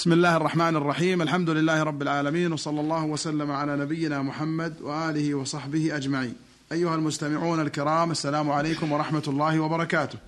بسم 0.00 0.12
الله 0.12 0.36
الرحمن 0.36 0.76
الرحيم 0.76 1.22
الحمد 1.22 1.50
لله 1.50 1.82
رب 1.82 2.02
العالمين 2.02 2.52
وصلى 2.52 2.80
الله 2.80 3.04
وسلم 3.04 3.50
على 3.50 3.76
نبينا 3.76 4.22
محمد 4.22 4.74
واله 4.80 5.34
وصحبه 5.34 5.96
اجمعين. 5.96 6.34
ايها 6.72 6.94
المستمعون 6.94 7.60
الكرام 7.60 8.10
السلام 8.10 8.50
عليكم 8.50 8.92
ورحمه 8.92 9.22
الله 9.28 9.60
وبركاته. 9.60 10.18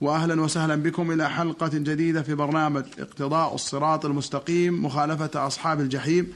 واهلا 0.00 0.42
وسهلا 0.42 0.74
بكم 0.74 1.10
إلى 1.10 1.30
حلقه 1.30 1.68
جديده 1.68 2.22
في 2.22 2.34
برنامج 2.34 2.84
اقتضاء 2.98 3.54
الصراط 3.54 4.06
المستقيم 4.06 4.84
مخالفه 4.84 5.46
اصحاب 5.46 5.80
الجحيم 5.80 6.32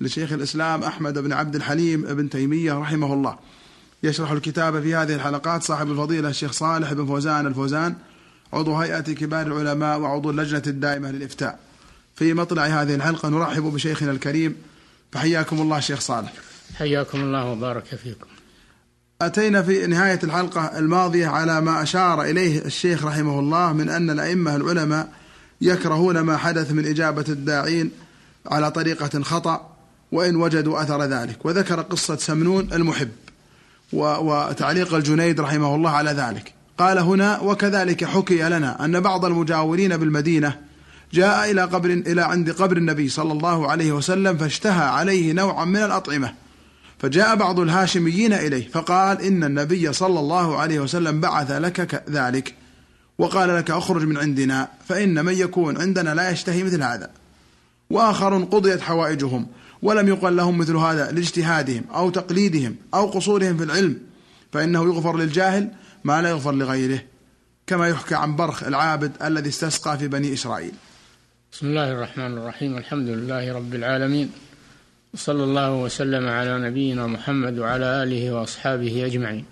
لشيخ 0.00 0.32
الاسلام 0.32 0.82
احمد 0.82 1.18
بن 1.18 1.32
عبد 1.32 1.54
الحليم 1.54 2.02
بن 2.02 2.30
تيميه 2.30 2.72
رحمه 2.72 3.12
الله. 3.14 3.38
يشرح 4.02 4.30
الكتاب 4.30 4.80
في 4.80 4.94
هذه 4.94 5.14
الحلقات 5.14 5.62
صاحب 5.62 5.90
الفضيله 5.90 6.28
الشيخ 6.28 6.52
صالح 6.52 6.92
بن 6.92 7.06
فوزان 7.06 7.46
الفوزان 7.46 7.94
عضو 8.52 8.74
هيئه 8.74 9.00
كبار 9.00 9.46
العلماء 9.46 10.00
وعضو 10.00 10.30
اللجنه 10.30 10.62
الدائمه 10.66 11.10
للافتاء. 11.10 11.58
في 12.22 12.34
مطلع 12.34 12.66
هذه 12.66 12.94
الحلقة 12.94 13.28
نرحب 13.28 13.62
بشيخنا 13.62 14.10
الكريم. 14.10 14.56
فحياكم 15.12 15.60
الله 15.60 15.80
شيخ 15.80 16.00
صالح. 16.00 16.32
حياكم 16.78 17.20
الله 17.20 17.44
وبارك 17.44 17.84
فيكم. 17.84 18.26
أتينا 19.22 19.62
في 19.62 19.86
نهاية 19.86 20.18
الحلقة 20.22 20.78
الماضية 20.78 21.26
على 21.26 21.60
ما 21.60 21.82
أشار 21.82 22.22
إليه 22.22 22.64
الشيخ 22.64 23.04
رحمه 23.04 23.38
الله 23.38 23.72
من 23.72 23.88
أن 23.88 24.10
الأئمة 24.10 24.56
العلماء 24.56 25.08
يكرهون 25.60 26.20
ما 26.20 26.36
حدث 26.36 26.72
من 26.72 26.86
إجابة 26.86 27.24
الداعين 27.28 27.90
على 28.46 28.70
طريقة 28.70 29.22
خطأ 29.22 29.76
وإن 30.12 30.36
وجدوا 30.36 30.82
أثر 30.82 31.02
ذلك. 31.04 31.46
وذكر 31.46 31.80
قصة 31.80 32.16
سمنون 32.16 32.72
المحب 32.72 33.10
وتعليق 33.92 34.94
الجنيد 34.94 35.40
رحمه 35.40 35.74
الله 35.74 35.90
على 35.90 36.10
ذلك. 36.10 36.54
قال 36.78 36.98
هنا 36.98 37.40
وكذلك 37.40 38.04
حكي 38.04 38.42
لنا 38.42 38.84
أن 38.84 39.00
بعض 39.00 39.24
المجاورين 39.24 39.96
بالمدينة 39.96 40.71
جاء 41.12 41.50
إلى 41.50 41.62
قبر 41.62 41.90
إلى 41.90 42.22
عند 42.22 42.50
قبر 42.50 42.76
النبي 42.76 43.08
صلى 43.08 43.32
الله 43.32 43.70
عليه 43.70 43.92
وسلم 43.92 44.36
فاشتهى 44.36 44.84
عليه 44.84 45.32
نوعا 45.32 45.64
من 45.64 45.76
الأطعمة. 45.76 46.34
فجاء 46.98 47.36
بعض 47.36 47.60
الهاشميين 47.60 48.32
إليه 48.32 48.68
فقال 48.68 49.20
إن 49.20 49.44
النبي 49.44 49.92
صلى 49.92 50.20
الله 50.20 50.58
عليه 50.58 50.80
وسلم 50.80 51.20
بعث 51.20 51.50
لك 51.50 52.04
ذلك 52.10 52.54
وقال 53.18 53.56
لك 53.56 53.70
أخرج 53.70 54.04
من 54.04 54.16
عندنا 54.16 54.68
فإن 54.88 55.24
من 55.24 55.34
يكون 55.34 55.80
عندنا 55.80 56.14
لا 56.14 56.30
يشتهي 56.30 56.62
مثل 56.62 56.82
هذا. 56.82 57.10
وآخر 57.90 58.44
قضيت 58.44 58.80
حوائجهم 58.80 59.46
ولم 59.82 60.08
يقل 60.08 60.36
لهم 60.36 60.58
مثل 60.58 60.76
هذا 60.76 61.10
لاجتهادهم 61.10 61.84
أو 61.94 62.10
تقليدهم 62.10 62.76
أو 62.94 63.06
قصورهم 63.06 63.56
في 63.56 63.64
العلم 63.64 63.98
فإنه 64.52 64.84
يغفر 64.84 65.16
للجاهل 65.16 65.70
ما 66.04 66.22
لا 66.22 66.28
يغفر 66.28 66.52
لغيره 66.52 67.02
كما 67.66 67.88
يحكى 67.88 68.14
عن 68.14 68.36
برخ 68.36 68.62
العابد 68.62 69.12
الذي 69.22 69.48
استسقى 69.48 69.98
في 69.98 70.08
بني 70.08 70.32
إسرائيل. 70.32 70.72
بسم 71.52 71.66
الله 71.66 71.92
الرحمن 71.92 72.38
الرحيم 72.38 72.78
الحمد 72.78 73.08
لله 73.08 73.52
رب 73.52 73.74
العالمين 73.74 74.32
وصلى 75.14 75.44
الله 75.44 75.74
وسلم 75.74 76.28
على 76.28 76.58
نبينا 76.58 77.06
محمد 77.06 77.58
وعلى 77.58 78.02
آله 78.02 78.32
وأصحابه 78.34 79.06
أجمعين. 79.06 79.44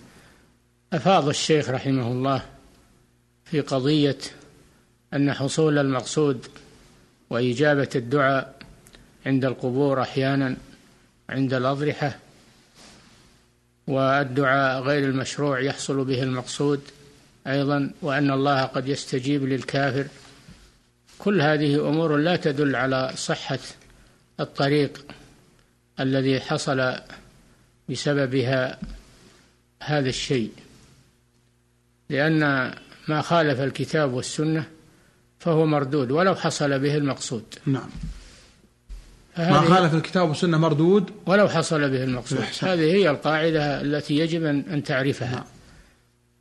أفاض 0.92 1.28
الشيخ 1.28 1.68
رحمه 1.68 2.12
الله 2.12 2.42
في 3.44 3.60
قضية 3.60 4.18
أن 5.14 5.32
حصول 5.32 5.78
المقصود 5.78 6.46
وإجابة 7.30 7.88
الدعاء 7.94 8.54
عند 9.26 9.44
القبور 9.44 10.02
أحيانا 10.02 10.56
عند 11.28 11.54
الأضرحة 11.54 12.18
والدعاء 13.86 14.82
غير 14.82 15.04
المشروع 15.04 15.60
يحصل 15.60 16.04
به 16.04 16.22
المقصود 16.22 16.80
أيضا 17.46 17.90
وأن 18.02 18.30
الله 18.30 18.62
قد 18.62 18.88
يستجيب 18.88 19.44
للكافر 19.44 20.06
كل 21.20 21.40
هذه 21.40 21.88
أمور 21.88 22.16
لا 22.16 22.36
تدل 22.36 22.76
على 22.76 23.12
صحة 23.16 23.58
الطريق 24.40 25.04
الذي 26.00 26.40
حصل 26.40 26.94
بسببها 27.88 28.78
هذا 29.82 30.08
الشيء. 30.08 30.50
لأن 32.10 32.72
ما 33.08 33.22
خالف 33.22 33.60
الكتاب 33.60 34.12
والسنة 34.12 34.64
فهو 35.38 35.66
مردود 35.66 36.10
ولو 36.10 36.34
حصل 36.34 36.78
به 36.78 36.96
المقصود. 36.96 37.44
نعم. 37.66 37.90
ما 39.38 39.60
خالف 39.60 39.94
الكتاب 39.94 40.28
والسنة 40.28 40.58
مردود؟ 40.58 41.10
ولو 41.26 41.48
حصل 41.48 41.90
به 41.90 42.04
المقصود. 42.04 42.44
هذه 42.60 42.92
هي 42.92 43.10
القاعدة 43.10 43.80
التي 43.80 44.18
يجب 44.18 44.44
أن 44.44 44.82
تعرفها. 44.82 45.34
نعم. 45.34 45.44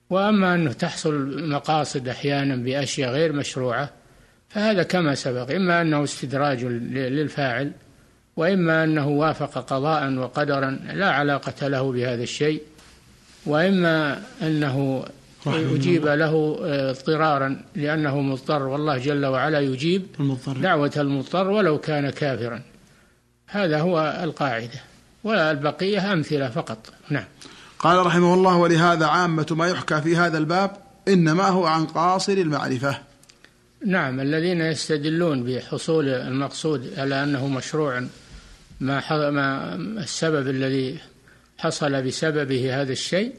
وأما 0.10 0.56
أنه 0.56 0.74
تحصل 0.74 1.50
مقاصد 1.50 2.08
أحيانا 2.08 2.56
بأشياء 2.56 3.12
غير 3.12 3.34
مشروعة 3.34 3.99
فهذا 4.50 4.84
كما 4.84 5.16
سبق 5.16 5.52
إما 5.52 5.82
أنه 5.82 6.04
استدراج 6.04 6.64
للفاعل 6.66 7.72
وإما 8.36 8.84
أنه 8.84 9.08
وافق 9.08 9.58
قضاء 9.58 10.14
وقدرا 10.14 10.80
لا 10.94 11.12
علاقة 11.12 11.68
له 11.68 11.92
بهذا 11.92 12.24
الشيء 12.24 12.62
وإما 13.46 14.22
أنه 14.42 15.06
يجيب 15.48 16.08
له 16.08 16.60
آه، 16.64 16.90
اضطرارا 16.90 17.62
لأنه 17.76 18.22
مضطر 18.22 18.64
والله 18.64 18.98
جل 18.98 19.26
وعلا 19.26 19.60
يجيب 19.60 20.06
المضطر. 20.20 20.58
دعوة 20.58 20.92
المضطر 20.98 21.48
ولو 21.48 21.78
كان 21.78 22.10
كافرا. 22.10 22.62
هذا 23.48 23.80
هو 23.80 24.22
القاعدة 24.24 24.82
والبقية 25.24 26.14
أمثلة 26.14 26.50
فقط. 26.50 26.94
نعم. 27.10 27.26
قال 27.80 28.06
رحمه 28.06 28.34
الله 28.34 28.56
ولهذا 28.56 29.06
عامة 29.06 29.48
ما 29.52 29.68
يحكى 29.68 30.02
في 30.02 30.18
هذا 30.18 30.38
الباب 30.38 30.72
إنما 31.08 31.48
هو 31.48 31.66
عن 31.66 31.86
قاصر 31.86 32.34
المعرفة. 32.34 33.09
نعم 33.86 34.20
الذين 34.20 34.62
يستدلون 34.62 35.44
بحصول 35.44 36.10
المقصود 36.10 36.94
على 36.98 37.24
أنه 37.24 37.48
مشروع 37.48 38.04
ما 38.80 39.30
ما 39.30 39.76
السبب 39.76 40.48
الذي 40.48 41.00
حصل 41.58 42.04
بسببه 42.04 42.82
هذا 42.82 42.92
الشيء 42.92 43.34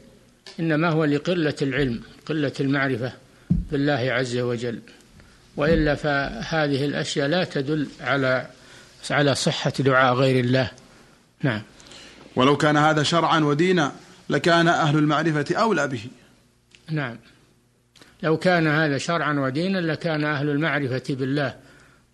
إنما 0.59 0.89
هو 0.89 1.05
لقلة 1.05 1.55
العلم 1.61 2.01
قلة 2.25 2.51
المعرفة 2.59 3.13
بالله 3.71 4.11
عز 4.11 4.37
وجل. 4.37 4.79
وإلا 5.57 5.95
فهذه 5.95 6.85
الأشياء 6.85 7.27
لا 7.27 7.43
تدل 7.43 7.87
على 8.01 8.47
على 9.09 9.35
صحة 9.35 9.73
دعاء 9.79 10.13
غير 10.13 10.43
الله. 10.45 10.71
نعم. 11.43 11.61
ولو 12.35 12.57
كان 12.57 12.77
هذا 12.77 13.03
شرعا 13.03 13.39
ودينا 13.39 13.91
لكان 14.29 14.67
أهل 14.67 14.97
المعرفة 14.97 15.55
أولى 15.55 15.87
به. 15.87 16.03
نعم. 16.89 17.17
لو 18.23 18.37
كان 18.37 18.67
هذا 18.67 18.97
شرعا 18.97 19.39
ودينا 19.39 19.77
لكان 19.77 20.23
أهل 20.23 20.49
المعرفة 20.49 21.03
بالله 21.09 21.55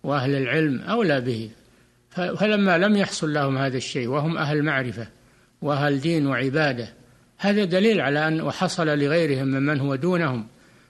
وأهل 0.02 0.34
العلم 0.34 0.80
أولى 0.80 1.20
به. 1.20 1.50
فلما 2.36 2.78
لم 2.78 2.96
يحصل 2.96 3.32
لهم 3.32 3.58
هذا 3.58 3.76
الشيء 3.76 4.08
وهم 4.08 4.38
أهل 4.38 4.62
معرفة 4.62 5.06
وأهل 5.62 6.00
دين 6.00 6.26
وعبادة 6.26 6.88
هذا 7.38 7.64
دليل 7.64 8.00
على 8.00 8.28
أن 8.28 8.40
وحصل 8.40 8.86
لغيرهم 8.86 9.46
ممن 9.46 9.80
هو 9.80 9.94
دونهم. 9.94 10.46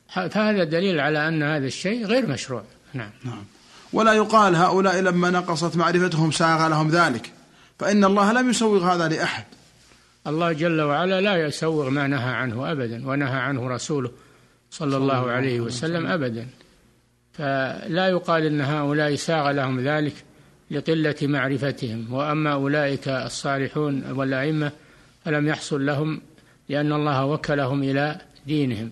فهذا 0.09 0.65
دليل 0.65 1.01
على 1.01 1.28
أن 1.28 1.43
هذا 1.43 1.67
الشيء 1.67 2.07
غير 2.07 2.27
مشروع. 2.27 2.62
نعم, 2.95 3.11
نعم. 3.25 3.45
ولا 3.93 4.12
يقال 4.12 4.57
هؤلاء 4.57 5.01
لما 5.01 5.31
نقصت 5.31 5.77
معرفتهم 5.77 6.31
ساغ 6.31 6.69
لهم 6.69 6.91
ذلك. 6.91 7.33
فإن 7.78 8.05
الله 8.05 8.33
لم 8.33 8.51
يسوغ 8.51 8.95
هذا 8.95 9.09
لأحد. 9.09 9.45
الله 10.27 10.53
جل 10.53 10.81
وعلا 10.81 11.21
لا 11.21 11.37
يسوغ 11.37 11.91
ما 11.91 12.07
نهى 12.07 12.34
عنه 12.34 12.73
أبدا 12.73 13.09
ونهى 13.09 13.41
عنه 13.41 13.69
رسوله. 13.69 14.11
صلى 14.71 14.97
الله 14.97 15.31
عليه 15.31 15.61
وسلم 15.61 16.06
أبدا. 16.06 16.47
فلا 17.33 18.09
يقال 18.09 18.47
إن 18.47 18.61
هؤلاء 18.61 19.15
ساغ 19.15 19.51
لهم 19.51 19.81
ذلك 19.81 20.15
لقلة 20.71 21.17
معرفتهم. 21.23 22.12
وأما 22.12 22.53
أولئك 22.53 23.09
الصالحون 23.09 24.11
والأئمة 24.11 24.73
فلم 25.25 25.49
يحصل 25.49 25.87
لهم 25.87 26.21
لأن 26.69 26.93
الله 26.93 27.25
وكلهم 27.25 27.83
إلى 27.83 28.21
دينهم 28.47 28.91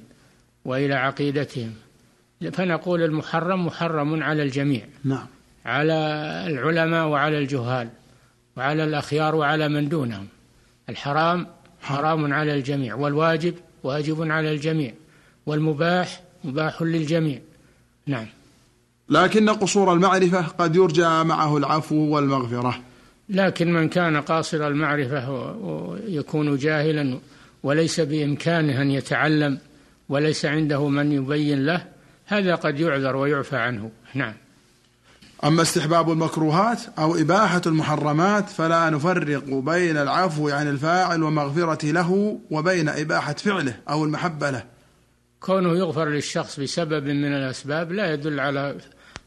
وإلى 0.65 0.95
عقيدتهم. 0.95 1.75
فنقول 2.53 3.03
المحرم 3.03 3.67
محرم 3.67 4.23
على 4.23 4.43
الجميع 4.43 4.85
نعم. 5.05 5.27
على 5.65 5.95
العلماء 6.47 7.07
وعلى 7.07 7.39
الجهال 7.39 7.89
وعلى 8.57 8.85
الأخيار 8.85 9.35
وعلى 9.35 9.69
من 9.69 9.89
دونهم. 9.89 10.29
الحرام 10.89 11.47
حرام 11.81 12.33
على 12.33 12.55
الجميع 12.55 12.95
والواجب 12.95 13.55
واجب 13.83 14.31
على 14.31 14.53
الجميع. 14.53 14.93
والمباح 15.47 16.21
مباح 16.45 16.83
للجميع. 16.83 17.41
نعم. 18.07 18.27
لكن 19.09 19.51
قصور 19.51 19.93
المعرفة 19.93 20.43
قد 20.43 20.77
يرجى 20.77 21.25
معه 21.25 21.57
العفو 21.57 21.95
والمغفرة. 21.95 22.81
لكن 23.29 23.73
من 23.73 23.89
كان 23.89 24.17
قاصر 24.21 24.67
المعرفة 24.67 25.31
ويكون 25.31 26.57
جاهلا 26.57 27.19
وليس 27.63 28.01
بإمكانه 28.01 28.83
أن 28.83 28.91
يتعلم 28.91 29.59
وليس 30.09 30.45
عنده 30.45 30.89
من 30.89 31.13
يبين 31.13 31.67
له 31.67 31.85
هذا 32.27 32.55
قد 32.55 32.81
يعذر 32.81 33.17
ويعفى 33.17 33.57
عنه. 33.57 33.91
نعم. 34.15 34.35
أما 35.45 35.63
استحباب 35.63 36.13
المكروهات 36.13 36.81
أو 36.99 37.15
إباحة 37.15 37.63
المحرمات 37.67 38.49
فلا 38.49 38.91
نفرق 38.91 39.45
بين 39.45 39.97
العفو 39.97 40.49
عن 40.49 40.69
الفاعل 40.69 41.23
ومغفرة 41.23 41.87
له 41.87 42.39
وبين 42.51 42.89
إباحة 42.89 43.33
فعله 43.33 43.77
أو 43.89 44.05
المحبة 44.05 44.51
له. 44.51 44.76
كونه 45.47 45.79
يغفر 45.79 46.09
للشخص 46.09 46.61
بسبب 46.61 47.05
من 47.05 47.35
الأسباب 47.35 47.93
لا 47.93 48.13
يدل 48.13 48.41
على 48.41 48.77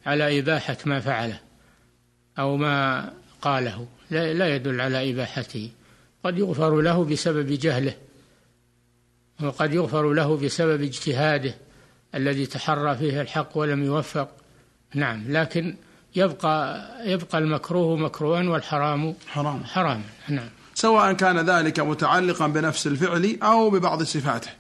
على 0.06 0.40
إباحة 0.40 0.78
ما 0.86 1.00
فعله 1.00 1.40
أو 2.40 2.58
ما 2.58 3.10
قاله. 3.42 3.88
لا, 4.12 4.34
لا 4.34 4.56
يدل 4.56 4.82
على 4.82 5.12
إباحته. 5.12 5.70
قد 6.24 6.38
يغفر 6.38 6.82
له 6.82 7.06
بسبب 7.06 7.48
جهله 7.48 7.94
وقد 9.44 9.74
يغفر 9.74 10.14
له 10.14 10.38
بسبب 10.38 10.82
اجتهاده 10.82 11.56
الذي 12.16 12.46
تحرى 12.46 12.96
فيه 12.96 13.22
الحق 13.22 13.58
ولم 13.58 13.84
يوفق. 13.84 14.30
نعم 14.94 15.24
لكن 15.28 15.76
يبقى 16.16 16.86
يبقى 17.06 17.38
المكروه 17.38 17.98
مكروها 17.98 18.50
والحرام 18.50 19.16
حرام. 19.28 19.64
حراما 19.64 20.04
نعم. 20.30 20.50
سواء 20.76 21.14
كان 21.14 21.50
ذلك 21.50 21.80
متعلقا 21.80 22.48
بنفس 22.48 22.88
الفعل 22.88 23.38
أو 23.44 23.70
ببعض 23.70 24.04
صفاته. 24.04 24.52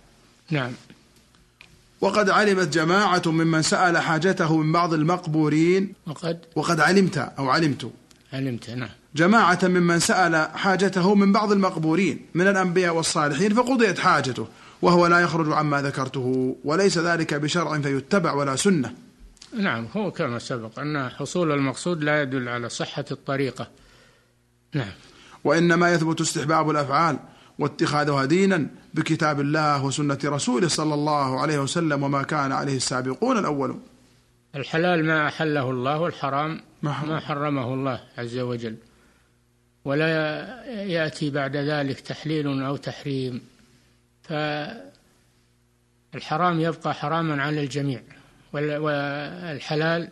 نعم. 0.50 0.72
وقد 2.01 2.30
علمت 2.30 2.68
جماعة 2.68 3.22
ممن 3.25 3.62
سأل 3.62 3.98
حاجته 3.98 4.57
من 4.57 4.72
بعض 4.72 4.94
المقبورين. 4.94 5.94
وقد 6.07 6.40
وقد 6.56 6.80
علمت 6.80 7.18
أو 7.18 7.50
علمت. 7.50 7.92
علمت 8.34 8.69
نعم. 8.69 8.90
جماعة 9.16 9.60
ممن 9.63 10.00
سأل 10.00 10.57
حاجته 10.57 11.16
من 11.16 11.31
بعض 11.31 11.51
المقبورين 11.51 12.25
من 12.34 12.48
الأنبياء 12.48 12.96
والصالحين 12.96 13.54
فقضيت 13.54 14.00
حاجته 14.00 14.48
وهو 14.81 15.07
لا 15.07 15.19
يخرج 15.19 15.51
عما 15.51 15.81
ذكرته 15.81 16.56
وليس 16.63 16.98
ذلك 16.98 17.34
بشرع 17.34 17.80
فيتبع 17.80 18.34
ولا 18.34 18.56
سنة. 18.56 18.94
نعم 19.57 19.88
هو 19.98 20.12
كما 20.12 20.40
سبق 20.40 20.80
أن 20.80 21.10
حصول 21.10 21.51
المقصود 21.51 22.04
لا 22.04 22.22
يدل 22.22 22.50
على 22.50 22.69
صحة 22.69 23.06
الطريقة. 23.12 23.68
نعم. 24.74 24.92
وإنما 25.44 25.94
يثبت 25.94 26.22
استحباب 26.22 26.69
الأفعال 26.69 27.19
واتخاذها 27.60 28.26
دينا 28.26 28.68
بكتاب 28.94 29.40
الله 29.40 29.86
وسنة 29.86 30.20
رسوله 30.26 30.68
صلى 30.68 30.94
الله 30.94 31.40
عليه 31.42 31.60
وسلم 31.60 32.04
وما 32.04 32.24
كان 32.24 32.52
عليه 32.52 32.76
السابقون 32.76 33.38
الأولون. 33.38 33.82
الحلال 34.56 35.06
ما 35.06 35.28
أحله 35.28 35.70
الله 35.70 36.00
والحرام 36.00 36.62
ما 36.82 36.94
حرم. 36.94 37.10
ما 37.10 37.20
حرمه. 37.20 37.74
الله 37.74 38.02
عز 38.18 38.38
وجل. 38.38 38.76
ولا 39.86 40.08
يأتي 40.84 41.30
بعد 41.30 41.56
ذلك 41.58 42.00
تحليل 42.00 42.64
أو 42.64 42.76
تحريم. 42.76 43.42
فالحرام 46.14 46.60
يبقى 46.60 46.94
حراما 46.94 47.44
على 47.44 47.64
الجميع. 47.64 48.02
وال- 48.54 48.78
والحلال 48.78 50.10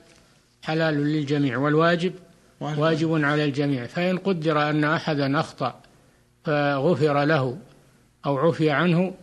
حلال 0.64 0.94
للجميع 0.94 1.58
والواجب 1.58 2.14
واجب 2.60 3.26
على 3.26 3.46
الجميع. 3.46 3.86
فإن 3.86 4.18
قدر 4.18 4.70
أن 4.70 4.84
أحدا 4.84 5.40
أخطأ 5.40 5.82
فغفر 6.48 7.24
له 7.24 7.58
أو 8.26 8.38
عفي 8.38 8.70
عنه 8.70 9.14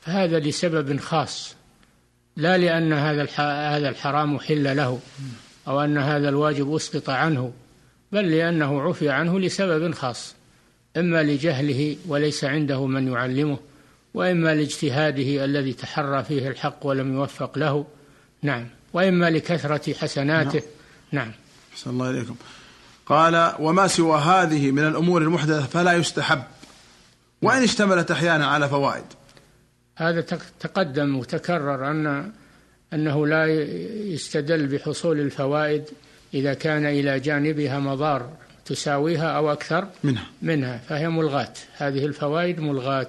فهذا 0.00 0.38
لسبب 0.38 1.00
خاص 1.00 1.54
لا 2.36 2.58
لأن 2.58 2.92
هذا 2.92 3.28
هذا 3.76 3.88
الحرام 3.88 4.38
حل 4.38 4.76
له 4.76 4.98
أو 5.68 5.80
أن 5.80 5.98
هذا 5.98 6.28
الواجب 6.28 6.74
أسقط 6.74 7.10
عنه 7.10 7.52
بل 8.12 8.30
لأنه 8.30 8.82
عفي 8.82 9.10
عنه 9.10 9.40
لسبب 9.40 9.94
خاص 9.94 10.34
إما 10.96 11.22
لجهله 11.22 11.96
وليس 12.08 12.44
عنده 12.44 12.86
من 12.86 13.12
يعلمه 13.12 13.58
وإما 14.14 14.54
لاجتهاده 14.54 15.44
الذي 15.44 15.72
تحرى 15.72 16.24
فيه 16.24 16.48
الحق 16.48 16.86
ولم 16.86 17.14
يوفق 17.14 17.58
له. 17.58 17.86
نعم. 18.42 18.66
وإما 18.92 19.30
لكثرة 19.30 19.92
حسناته. 19.94 20.62
نعم. 21.12 21.32
أحسن 21.72 21.90
الله 21.90 22.10
إليكم. 22.10 22.36
قال 23.06 23.54
وما 23.58 23.86
سوى 23.86 24.18
هذه 24.18 24.70
من 24.70 24.88
الأمور 24.88 25.22
المحدثة 25.22 25.66
فلا 25.66 25.92
يستحب 25.92 26.42
وإن 27.44 27.62
اشتملت 27.62 28.10
أحيانا 28.10 28.46
على 28.46 28.68
فوائد؟ 28.68 29.04
هذا 29.96 30.20
تق- 30.20 30.52
تقدم 30.60 31.16
وتكرر 31.16 31.90
أن 31.90 32.32
أنه 32.92 33.26
لا 33.26 33.46
يستدل 34.14 34.66
بحصول 34.66 35.20
الفوائد 35.20 35.84
إذا 36.34 36.54
كان 36.54 36.86
إلى 36.86 37.20
جانبها 37.20 37.78
مضار 37.78 38.28
تساويها 38.64 39.30
أو 39.30 39.52
أكثر 39.52 39.88
منها. 40.04 40.26
منها 40.42 40.78
فهي 40.88 41.08
ملغاة. 41.08 41.52
هذه 41.76 42.06
الفوائد 42.06 42.60
ملغاة. 42.60 43.08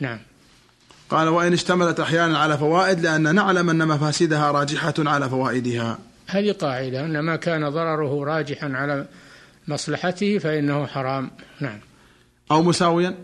نعم. 0.00 0.18
قال 1.10 1.28
وإن 1.28 1.52
اشتملت 1.52 2.00
أحيانا 2.00 2.38
على 2.38 2.58
فوائد 2.58 3.00
لأن 3.00 3.34
نعلم 3.34 3.70
أن 3.70 3.88
مفاسدها 3.88 4.50
راجحة 4.50 4.94
على 4.98 5.28
فوائدها. 5.28 5.98
هذه 6.26 6.52
قاعدة. 6.52 7.00
أن 7.04 7.18
ما 7.20 7.36
كان 7.36 7.68
ضرره 7.68 8.24
راجحا 8.24 8.72
على 8.74 9.06
مصلحته 9.68 10.38
فإنه 10.38 10.86
حرام. 10.86 11.30
نعم. 11.60 11.78
أو 12.50 12.62
مساويا؟ 12.62 13.14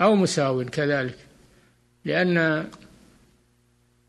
أو 0.00 0.16
مساو 0.16 0.64
كذلك 0.64 1.16
لأن 2.04 2.66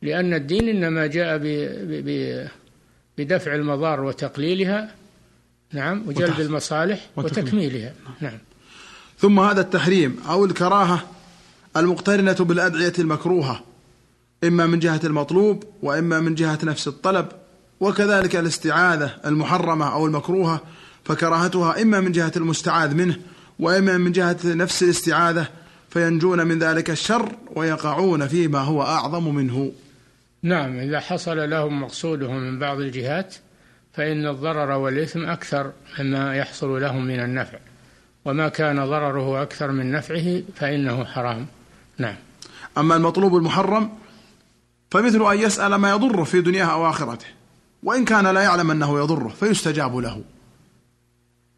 لأن 0.02 0.34
الدين 0.34 0.70
إنما 0.70 1.08
جاء 1.08 1.38
ب 1.38 1.42
ب 1.42 2.10
ب 2.10 2.48
بدفع 3.18 3.56
المضار 3.56 4.04
وتقليلها 4.04 4.96
نعم 5.74 6.04
وجلب. 6.08 6.40
المصالح 6.40 7.10
وتكميل. 7.16 7.46
وتكميلها 7.48 7.94
نعم 8.22 8.38
ثم 9.20 9.40
هذا 9.40 9.62
التحريم 9.62 10.20
أو 10.30 10.46
الكراهة 10.46 11.04
المقترنة 11.78 12.34
بالأدعية 12.34 12.94
المكروهة 13.00 13.64
إما 14.44 14.66
من 14.66 14.80
جهة 14.80 15.00
المطلوب 15.04 15.64
وإما 15.82 16.20
من 16.20 16.36
جهة 16.36 16.60
نفس 16.64 16.88
الطلب 16.88 17.28
وكذلك 17.80 18.36
الاستعاذة 18.36 19.16
المحرمة 19.26 19.94
أو 19.94 20.06
المكروهة 20.06 20.62
فكراهتها 21.06 21.82
إما 21.82 22.00
من 22.00 22.12
جهة 22.12 22.32
المستعاذ 22.38 22.96
منه 22.96 23.18
وإما 23.60 23.98
من 23.98 24.12
جهة 24.12 24.38
نفس 24.46 24.84
الاستعاذة 24.84 25.48
فينجون 25.92 26.48
من 26.48 26.60
ذلك 26.60 26.90
الشر 26.90 27.36
ويقعون 27.56 28.28
فيما 28.28 28.60
هو 28.60 28.84
أعظم 28.84 29.36
منه. 29.36 29.72
نعم 30.44 30.80
إذا 30.80 31.00
حصل 31.00 31.50
لهم 31.50 31.82
مقصودهم 31.82 32.38
من 32.38 32.60
بعض 32.60 32.80
الجهات 32.80 33.36
فإن 33.94 34.28
الضرر 34.28 34.72
والإثم 34.72 35.26
أكثر 35.26 35.72
مما 36.00 36.36
يحصل 36.36 36.82
لهم 36.82 37.06
من 37.06 37.20
النفع 37.20 37.58
وما 38.26 38.50
كان 38.50 38.86
ضرره 38.86 39.42
أكثر 39.42 39.72
من 39.72 39.92
نفعه 39.92 40.42
فإنه 40.56 41.06
حرام. 41.06 41.46
نعم. 41.98 42.16
أما 42.78 42.96
المطلوب 42.96 43.36
المحرم 43.36 43.90
فمثل 44.92 45.32
أن 45.32 45.40
يسأل 45.40 45.76
ما 45.76 45.90
يضره 45.90 46.24
في 46.24 46.42
دنياه 46.42 46.66
أو 46.66 46.90
آخرته 46.90 47.28
وإن 47.84 48.06
كان 48.06 48.28
لا 48.28 48.42
يعلم 48.42 48.72
أنه 48.72 49.00
يضره 49.00 49.28
فيستجاب 49.28 49.98
له. 49.98 50.22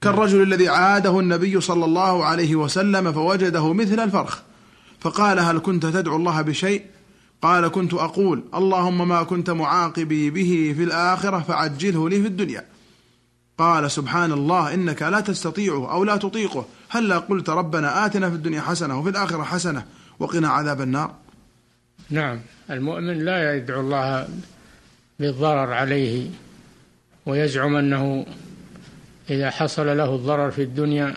كالرجل 0.04 0.42
الذي 0.42 0.70
عاده 0.70 1.20
النبي 1.20 1.62
صلى 1.62 1.86
الله 1.86 2.26
عليه 2.26 2.56
وسلم 2.56 3.12
فوجده 3.12 3.74
مثل 3.74 4.00
الفرخ 4.00 4.40
فقال 5.00 5.40
هل 5.40 5.60
كنت 5.60 5.86
تدعو 5.86 6.16
الله 6.16 6.42
بشيء؟ 6.42 6.86
قال 7.42 7.68
كنت 7.68 7.94
أقول 7.94 8.44
اللهم 8.56 9.08
ما 9.08 9.24
كنت 9.24 9.50
معاقبي 9.50 10.30
به 10.30 10.74
في 10.78 10.84
الآخرة 10.84 11.40
فعجله 11.40 12.10
لي 12.10 12.22
في 12.22 12.28
الدنيا. 12.28 12.66
قال 13.58 13.92
سبحان 13.92 14.32
الله 14.32 14.74
إنك 14.74 15.02
لا 15.02 15.20
تستطيعه 15.20 15.92
أو 15.92 16.04
لا 16.04 16.18
تطيقه. 16.18 16.66
هلا 16.90 17.18
قلت 17.18 17.50
ربنا 17.50 18.06
آتنا 18.06 18.30
في 18.30 18.36
الدنيا 18.36 18.62
حسنة 18.62 19.00
وفي 19.00 19.10
الآخرة 19.10 19.44
حسنة 19.44 19.86
وقنا 20.20 20.48
عذاب 20.50 20.82
النار؟ 20.82 21.14
نعم 22.10 22.40
المؤمن 22.70 23.26
لا 23.26 23.56
يدعو 23.56 23.82
الله 23.82 24.28
بالضرر 25.20 25.74
عليه 25.74 26.30
ويزعم 27.26 27.76
أنه 27.76 28.26
إذا 29.30 29.50
حصل 29.50 29.98
له 29.98 30.16
الضرر 30.16 30.52
في 30.52 30.62
الدنيا 30.64 31.14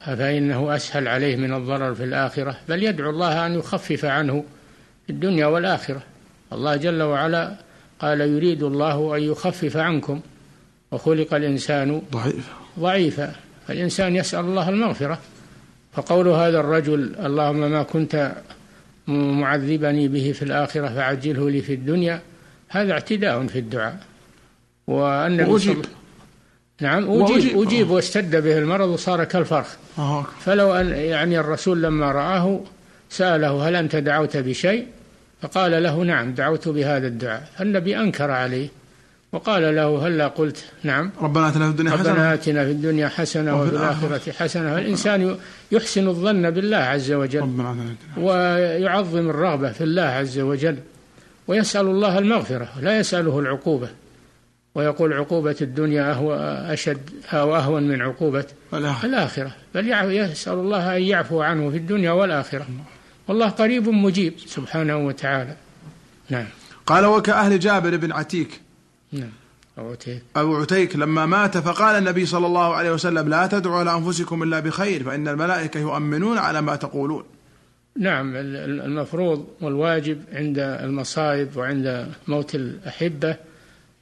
فإنه 0.00 0.76
أسهل 0.76 1.08
عليه 1.08 1.36
من 1.36 1.54
الضرر 1.54 1.94
في 1.94 2.04
الآخرة. 2.04 2.56
بل 2.68 2.82
يدعو 2.82 3.10
الله 3.10 3.46
أن 3.46 3.54
يخفف 3.58 4.04
عنه 4.04 4.44
في 5.06 5.12
الدنيا 5.12 5.46
والآخرة. 5.46 6.02
الله 6.52 6.76
جل 6.76 7.02
وعلا 7.02 7.56
قال 7.98 8.20
يريد 8.20 8.62
الله 8.62 9.16
أن 9.16 9.22
يخفف 9.22 9.76
عنكم. 9.76 10.20
وخلق 10.92 11.34
الإنسان 11.34 12.02
ضعيف 12.12 12.48
ضعيفا. 12.78 13.32
فالإنسان 13.68 14.16
يسأل 14.16 14.40
الله 14.40 14.68
المغفرة. 14.68 15.18
فقول 15.92 16.28
هذا 16.28 16.60
الرجل 16.60 17.16
اللهم 17.24 17.70
ما 17.70 17.82
كنت 17.82 18.32
معذبني 19.06 20.08
به 20.08 20.32
في 20.32 20.42
الآخرة 20.42 20.88
فعجله 20.88 21.50
لي 21.50 21.60
في 21.60 21.74
الدنيا 21.74 22.20
هذا 22.68 22.92
اعتداء 22.92 23.46
في 23.46 23.58
الدعاء. 23.58 23.98
والنبي 24.86 25.50
وأجيب. 25.50 25.84
صلى- 25.84 25.88
نعم 26.82 27.08
وأجيب. 27.08 27.36
أجيب 27.36 27.62
أجيب 27.62 27.90
واشتد 27.90 28.36
به 28.36 28.58
المرض 28.58 28.88
وصار 28.88 29.24
كالفرخ. 29.24 29.66
أكبر. 29.98 30.24
فلو 30.44 30.74
أن 30.74 30.88
يعني 30.88 31.40
الرسول 31.40 31.82
لما 31.82 32.12
رآه 32.12 32.60
سأله 33.10 33.68
هل 33.68 33.76
أنت 33.76 33.96
دعوت 33.96 34.36
بشيء؟ 34.36 34.86
فقال 35.42 35.82
له 35.82 36.04
نعم 36.04 36.32
دعوت 36.34 36.68
بهذا 36.68 37.06
الدعاء. 37.06 37.42
فالنبي 37.58 37.96
أنكر 37.96 38.30
عليه 38.30 38.68
وقال 39.32 39.76
له 39.76 40.06
هلا 40.06 40.28
قلت 40.28 40.64
نعم. 40.82 41.10
ربنا 41.22 41.48
آتنا 41.48 41.64
في 41.64 41.70
الدنيا 41.72 41.88
حسنة 41.92 42.12
ربنا 42.12 42.34
آتنا 42.34 42.64
في 42.64 42.70
الدنيا 42.70 43.08
حسنة 43.08 43.62
وفي 43.62 43.70
الآخرة. 43.70 44.32
حسنة. 44.32 44.74
فالإنسان 44.74 45.36
يحسن 45.72 46.08
الظن 46.08 46.50
بالله 46.50 46.76
عز 46.76 47.12
وجل 47.12 47.42
آتنا 47.42 47.96
ويعظم 48.16 49.30
الرغبة 49.30 49.72
في 49.72 49.84
الله 49.84 50.02
عز 50.02 50.38
وجل 50.38 50.76
ويسأل 51.48 51.86
الله 51.86 52.18
المغفرة 52.18 52.68
لا 52.80 52.98
يسأله 52.98 53.38
العقوبة. 53.38 53.88
ويقول 54.74 55.12
عقوبة 55.12 55.56
الدنيا 55.60 56.12
أهو 56.12 56.34
أشد 56.72 57.10
أو 57.32 57.56
أهون 57.56 57.88
من 57.88 58.02
عقوبة 58.02 58.44
والآخرة. 58.72 59.08
الآخرة. 59.08 59.52
بل 59.74 59.88
يسأل 60.10 60.52
الله 60.52 60.96
أن 60.96 61.02
يعفو 61.02 61.42
عنه 61.42 61.70
في 61.70 61.76
الدنيا 61.76 62.10
والآخرة. 62.10 62.66
والله 63.28 63.48
قريب 63.48 63.88
مجيب 63.88 64.34
سبحانه 64.46 64.96
وتعالى. 64.96 65.56
نعم. 66.30 66.46
قال 66.86 67.06
وكأهل 67.06 67.58
جابر 67.58 67.96
بن 67.96 68.12
عتيك. 68.12 68.60
نعم. 69.12 69.30
أبو 69.78 69.90
عتيك. 69.90 70.22
أبو 70.36 70.56
عتيك 70.56 70.96
لما 70.96 71.26
مات 71.26 71.58
فقال 71.58 71.98
النبي 71.98 72.26
صلى 72.26 72.46
الله 72.46 72.74
عليه 72.74 72.92
وسلم 72.92 73.28
لا 73.28 73.46
تدعوا 73.46 73.76
على 73.76 73.94
أنفسكم 73.94 74.42
إلا 74.42 74.60
بخير 74.60 75.04
فإن 75.04 75.28
الملائكة 75.28 75.80
يؤمنون 75.80 76.38
على 76.38 76.62
ما 76.62 76.76
تقولون. 76.76 77.24
نعم. 77.98 78.32
المفروض 78.36 79.46
والواجب 79.60 80.22
عند 80.32 80.58
المصائب 80.58 81.56
وعند 81.56 82.08
موت 82.28 82.54
الأحبة 82.54 83.36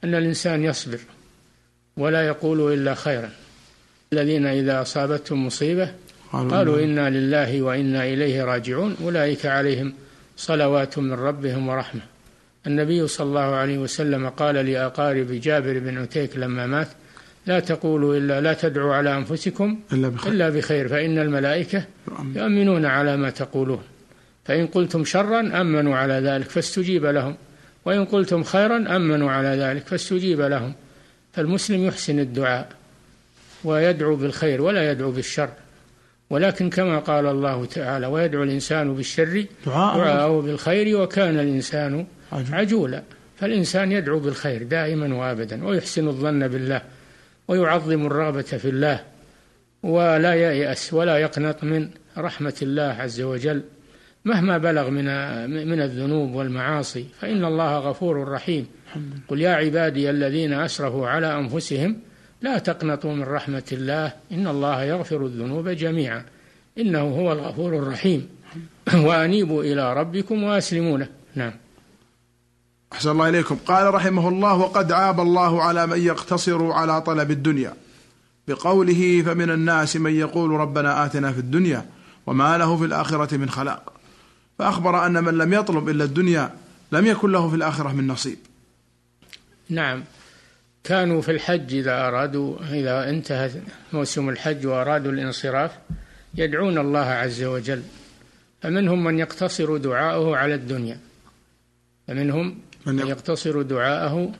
أن 0.03 0.15
الإنسان 0.15 0.63
يصبر 0.63 0.99
ولا 1.97 2.27
يقول 2.27 2.73
إلا 2.73 2.93
خيرا. 2.95 3.29
الذين 4.13 4.45
إذا 4.45 4.81
أصابتهم 4.81 5.45
مصيبة 5.45 5.91
قالوا 6.31 6.79
إنا 6.79 7.09
لله 7.09 7.61
وإنا 7.61 8.03
إليه 8.03 8.43
راجعون. 8.43 8.95
أولئك 9.03 9.45
عليهم 9.45 9.93
صلوات 10.37 10.99
من 10.99 11.13
ربهم 11.13 11.69
ورحمة. 11.69 12.01
النبي 12.67 13.07
صلى 13.07 13.27
الله 13.27 13.55
عليه 13.55 13.77
وسلم 13.77 14.29
قال 14.29 14.55
لأقارب 14.55 15.31
جابر 15.31 15.79
بن 15.79 15.97
عتيك 15.97 16.37
لما 16.37 16.67
مات 16.67 16.87
لا 17.45 17.59
تقولوا 17.59 18.17
إلا 18.17 18.41
لا 18.41 18.53
تدعوا 18.53 18.93
على 18.93 19.17
أنفسكم 19.17 19.79
إلا 19.93 20.09
بخير, 20.09 20.33
إلا 20.33 20.49
بخير 20.49 20.87
فإن 20.87 21.19
الملائكة 21.19 21.85
يؤمنون 22.35 22.85
على 22.85 23.17
ما 23.17 23.29
تقولون. 23.29 23.83
فإن 24.45 24.67
قلتم 24.67 25.05
شرا 25.05 25.61
أمنوا 25.61 25.95
على 25.95 26.13
ذلك 26.13 26.49
فاستجيب 26.49 27.05
لهم. 27.05 27.35
وإن 27.85 28.05
قلتم 28.05 28.43
خيرا 28.43 28.95
أمنوا 28.95 29.31
على 29.31 29.47
ذلك 29.47 29.87
فاستجيب 29.87 30.41
لهم. 30.41 30.73
فالمسلم 31.33 31.85
يحسن 31.85 32.19
الدعاء 32.19 32.69
ويدعو 33.63 34.15
بالخير 34.15 34.61
ولا 34.61 34.91
يدعو 34.91 35.11
بالشر. 35.11 35.49
ولكن 36.29 36.69
كما 36.69 36.99
قال 36.99 37.25
الله 37.25 37.65
تعالى 37.65 38.07
ويدعو 38.07 38.43
الإنسان 38.43 38.93
بالشر 38.93 39.45
دعاءه 39.65 40.41
بالخير 40.41 41.01
وكان 41.01 41.39
الإنسان 41.39 42.05
عجولا. 42.31 43.03
فالإنسان 43.39 43.91
يدعو 43.91 44.19
بالخير 44.19 44.63
دائما 44.63 45.15
وأبدا 45.15 45.65
ويحسن 45.65 46.07
الظن 46.07 46.47
بالله 46.47 46.81
ويعظم 47.47 48.05
الرغبة 48.05 48.41
في 48.41 48.69
الله 48.69 48.99
ولا 49.83 50.33
ييأس 50.33 50.93
ولا 50.93 51.17
يقنط 51.17 51.63
من 51.63 51.89
رحمة 52.17 52.53
الله 52.61 52.95
عز 52.99 53.21
وجل. 53.21 53.61
مهما 54.25 54.57
بلغ 54.57 54.89
من 54.89 55.05
من 55.67 55.81
الذنوب 55.81 56.33
والمعاصي 56.33 57.05
فإن 57.21 57.45
الله 57.45 57.77
غفور 57.77 58.27
رحيم. 58.27 58.67
قل 59.27 59.41
يا 59.41 59.49
عبادي 59.49 60.09
الذين 60.09 60.53
أسرفوا 60.53 61.07
على 61.07 61.39
أنفسهم 61.39 61.97
لا 62.41 62.57
تقنطوا 62.57 63.13
من 63.13 63.23
رحمة 63.23 63.63
الله 63.71 64.13
إن 64.31 64.47
الله 64.47 64.83
يغفر 64.83 65.25
الذنوب 65.25 65.69
جميعا. 65.69 66.25
إنه 66.77 67.01
هو 67.01 67.31
الغفور 67.31 67.77
الرحيم. 67.77 68.29
وأنيبوا 69.05 69.63
إلى 69.63 69.93
ربكم 69.93 70.43
وأسلموا 70.43 70.97
له 70.97 71.07
نعم. 71.35 71.53
أحسن 72.93 73.11
الله 73.11 73.29
إليكم. 73.29 73.55
قال 73.55 73.93
رحمه 73.93 74.29
الله 74.29 74.53
وقد 74.55 74.91
عاب 74.91 75.19
الله 75.19 75.63
على 75.63 75.87
من 75.87 75.99
يقتصر 75.99 76.71
على 76.71 77.01
طلب 77.01 77.31
الدنيا. 77.31 77.73
بقوله 78.47 79.23
فمن 79.25 79.49
الناس 79.49 79.97
من 79.97 80.15
يقول 80.15 80.51
ربنا 80.51 81.05
آتنا 81.05 81.31
في 81.31 81.39
الدنيا 81.39 81.85
وما 82.27 82.57
له 82.57 82.77
في 82.77 82.85
الآخرة 82.85 83.37
من 83.37 83.49
خلاق. 83.49 83.90
فأخبر 84.61 85.05
أن 85.05 85.23
من 85.23 85.37
لم 85.37 85.53
يطلب 85.53 85.89
إلا 85.89 86.03
الدنيا 86.03 86.53
لم 86.91 87.05
يكن 87.05 87.31
له 87.31 87.49
في 87.49 87.55
الآخرة 87.55 87.93
من 87.93 88.07
نصيب. 88.07 88.37
نعم. 89.69 90.03
كانوا 90.83 91.21
في 91.21 91.31
الحج 91.31 91.75
إذا 91.75 92.07
أرادوا 92.07 92.57
إذا 92.73 93.09
انتهى 93.09 93.51
موسم 93.93 94.29
الحج 94.29 94.65
وأرادوا 94.67 95.11
الانصراف 95.11 95.71
يدعون 96.35 96.77
الله 96.77 97.05
عز 97.05 97.43
وجل. 97.43 97.83
فمنهم 98.61 99.03
من 99.03 99.19
يقتصر 99.19 99.77
دعاءه 99.77 100.35
على 100.35 100.55
الدنيا. 100.55 100.99
فمنهم 102.07 102.57
من 102.85 102.99
يقتصر 102.99 103.61
دعاءه 103.61 104.31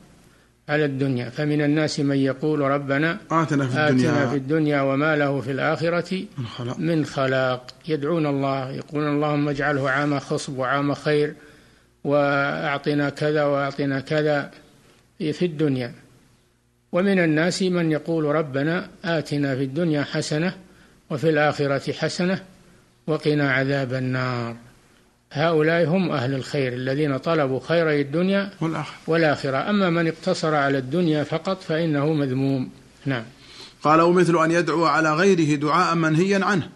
على 0.72 0.84
الدنيا. 0.84 1.30
فمن 1.30 1.62
الناس 1.62 2.00
من 2.00 2.16
يقول 2.16 2.60
ربنا 2.60 3.18
آتنا 3.30 3.66
في 3.66 3.78
الدنيا, 3.78 4.10
آتنا 4.10 4.30
في 4.30 4.36
الدنيا 4.36 4.80
وما 4.80 5.16
له 5.16 5.40
في 5.40 5.50
الآخرة 5.50 6.24
من 6.38 6.46
خلاق, 6.46 6.78
من 6.78 7.04
خلاق. 7.04 7.66
يدعون 7.88 8.26
الله 8.26 8.70
يقولون 8.70 9.14
اللهم 9.14 9.48
اجعله 9.48 9.90
عام 9.90 10.18
خصب 10.18 10.58
وعام 10.58 10.94
خير 10.94 11.34
وأعطنا 12.04 13.10
كذا 13.10 13.44
وأعطنا 13.44 14.00
كذا 14.00 14.50
في 15.18 15.44
الدنيا. 15.44 15.92
ومن 16.92 17.18
الناس 17.18 17.62
من 17.62 17.92
يقول 17.92 18.24
ربنا 18.24 18.88
آتنا 19.04 19.56
في 19.56 19.64
الدنيا 19.64 20.02
حسنة 20.02 20.54
وفي 21.10 21.30
الآخرة 21.30 21.92
حسنة 21.92 22.40
وقنا 23.06 23.52
عذاب 23.52 23.94
النار. 23.94 24.56
هؤلاء 25.32 25.88
هم 25.88 26.10
أهل 26.10 26.34
الخير 26.34 26.72
الذين 26.72 27.16
طلبوا 27.16 27.60
خيري 27.60 28.00
الدنيا 28.00 28.50
والآخرة. 29.06 29.70
أما 29.70 29.90
من 29.90 30.08
اقتصر 30.08 30.54
على 30.54 30.78
الدنيا 30.78 31.24
فقط 31.24 31.62
فإنه 31.62 32.12
مذموم. 32.12 32.70
نعم. 33.06 33.24
قال 33.82 34.00
ومثل 34.00 34.44
أن 34.44 34.50
يدعو 34.50 34.84
على 34.84 35.14
غيره 35.14 35.56
دعاء 35.56 35.94
منهيا 35.94 36.44
عنه 36.44 36.68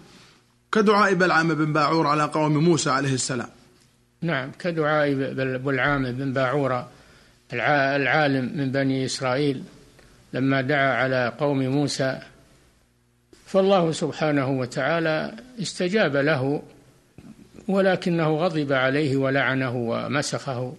كدعاء 0.73 1.15
بلعام 1.15 1.55
بن 1.55 1.73
باعور 1.73 2.07
على 2.07 2.25
قوم 2.25 2.57
موسى 2.57 2.91
عليه 2.91 3.15
السلام. 3.15 3.49
نعم 4.23 4.51
كدعاء 4.59 5.15
بلعام 5.59 6.13
بن 6.13 6.33
باعور 6.33 6.85
العالم 7.53 8.53
من 8.59 8.73
بني 8.73 9.05
إسرائيل 9.05 9.63
لما 10.33 10.61
دعا 10.61 10.95
على 10.95 11.33
قوم 11.39 11.59
موسى. 11.59 12.19
فالله 13.47 13.93
سبحانه 13.93 14.51
وتعالى 14.51 15.33
استجاب 15.63 16.17
له 16.17 16.63
ولكنه 17.69 18.37
غضب 18.37 18.73
عليه 18.73 19.17
ولعنه 19.17 19.77
ومسخه 19.77 20.75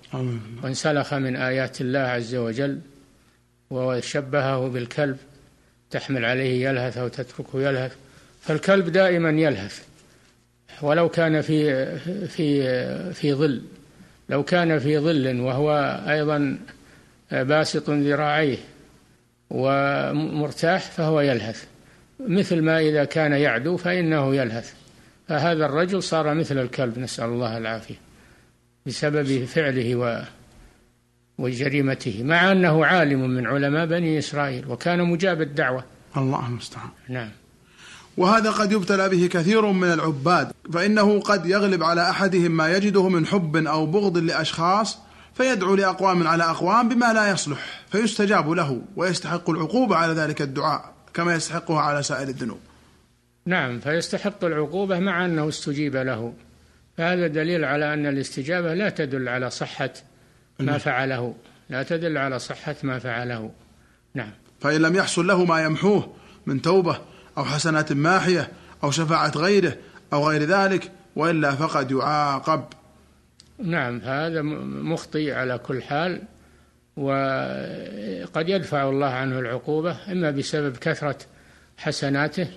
وانسلخ 0.64 1.14
من 1.14 1.36
آيات 1.36 1.82
الله 1.82 2.00
عز 2.00 2.36
وجل 2.36 2.80
وشبهه 3.70 4.68
بالكلب 4.68 5.18
تحمل 5.92 6.26
عليه 6.26 6.70
يلهث 6.70 6.98
أو 6.98 7.08
تتركه 7.08 7.62
يلهث. 7.62 7.96
فالكلب 8.42 8.90
دائما 8.90 9.30
يلهث. 9.30 9.84
ولو 10.82 11.10
كان 11.10 11.42
في 11.42 11.96
في 12.28 13.14
في 13.14 13.34
ظل 13.34 13.62
لو 14.30 14.44
كان 14.44 14.80
في 14.80 15.00
ظل 15.00 15.40
وهو 15.40 15.72
أيضا 16.10 16.58
باسط 17.32 17.90
ذراعيه 17.90 18.58
ومرتاح 19.50 20.82
فهو 20.82 21.22
يلهث. 21.22 21.66
مثل 22.20 22.62
ما 22.62 22.80
إذا 22.80 23.06
كان 23.06 23.32
يعدو 23.32 23.78
فإنه 23.78 24.36
يلهث. 24.36 24.74
فهذا 25.28 25.66
الرجل 25.66 26.04
صار 26.04 26.34
مثل 26.34 26.58
الكلب 26.58 27.00
نسأل 27.00 27.26
الله 27.26 27.58
العافية 27.58 27.96
بسبب 28.86 29.46
فعله 29.46 29.96
و 29.96 30.22
وجريمته 31.38 32.24
مع 32.24 32.52
أنه 32.52 32.86
عالم 32.86 33.30
من 33.30 33.48
علماء 33.48 33.86
بني 33.86 34.20
إسرائيل 34.20 34.68
وكان 34.68 35.04
مجاب 35.04 35.42
الدعوة. 35.42 35.84
الله 36.18 36.48
المستعان. 36.48 36.90
نعم. 37.10 37.30
وهذا 38.18 38.52
قد 38.52 38.72
يبتلى 38.72 39.10
به 39.10 39.28
كثير 39.28 39.72
من 39.72 39.92
العباد 39.92 40.52
فإنه 40.74 41.20
قد 41.20 41.46
يغلب 41.46 41.84
على 41.84 42.10
أحدهم 42.10 42.52
ما 42.52 42.78
يجده 42.78 43.10
من 43.10 43.26
حب 43.26 43.68
أو 43.68 43.86
بغض 43.86 44.18
لأشخاص 44.18 44.98
فيدعو 45.34 45.76
لأقوام 45.76 46.28
على 46.28 46.44
أقوام 46.44 46.90
بما 46.90 47.14
لا 47.14 47.30
يصلح 47.30 47.82
فيستجاب 47.92 48.50
له 48.50 48.82
ويستحق 48.96 49.50
العقوبة 49.50 49.96
على 49.96 50.14
ذلك 50.14 50.42
الدعاء 50.42 50.94
كما 51.14 51.36
يستحقها 51.36 51.82
على 51.82 52.04
سائر 52.04 52.28
الذنوب. 52.28 52.60
نعم 53.48 53.80
فيستحق 53.80 54.44
العقوبة 54.44 55.00
مع 55.00 55.26
أنه 55.26 55.50
استجيب 55.50 55.96
له. 55.96 56.34
فهذا 56.98 57.28
دليل 57.28 57.66
على 57.66 57.94
أن 57.94 58.06
الاستجابة 58.06 58.74
لا 58.74 58.90
تدل 58.90 59.30
على 59.30 59.50
صحة 59.50 59.90
ما 60.60 60.78
فعله. 60.78 61.36
لا 61.70 61.84
تدل 61.84 62.18
على 62.18 62.40
صحة 62.40 62.76
ما 62.84 63.00
فعله. 63.00 63.52
نعم. 64.14 64.32
فإن 64.60 64.82
لم 64.82 64.96
يحصل 64.96 65.28
له 65.28 65.46
ما 65.46 65.64
يمحوه 65.64 66.14
من 66.46 66.62
توبة 66.62 66.98
أو 67.38 67.46
حسنات 67.46 67.94
ماحية 67.94 68.52
أو 68.84 68.92
شفاعة 68.92 69.32
غيره 69.38 69.78
أو 70.14 70.30
غير 70.30 70.44
ذلك 70.44 70.92
وإلا 71.16 71.52
فقد 71.52 71.92
يعاقب. 71.92 72.64
نعم 73.64 74.02
هذا 74.02 74.42
مخطئ 74.42 75.32
على 75.32 75.58
كل 75.58 75.84
حال 75.84 76.22
وقد 76.98 78.50
يدفع 78.50 78.90
الله 78.90 79.08
عنه 79.08 79.40
العقوبة 79.40 79.98
إما 80.12 80.32
بسبب 80.32 80.78
كثرة 80.78 81.18
حسناته 81.78 82.48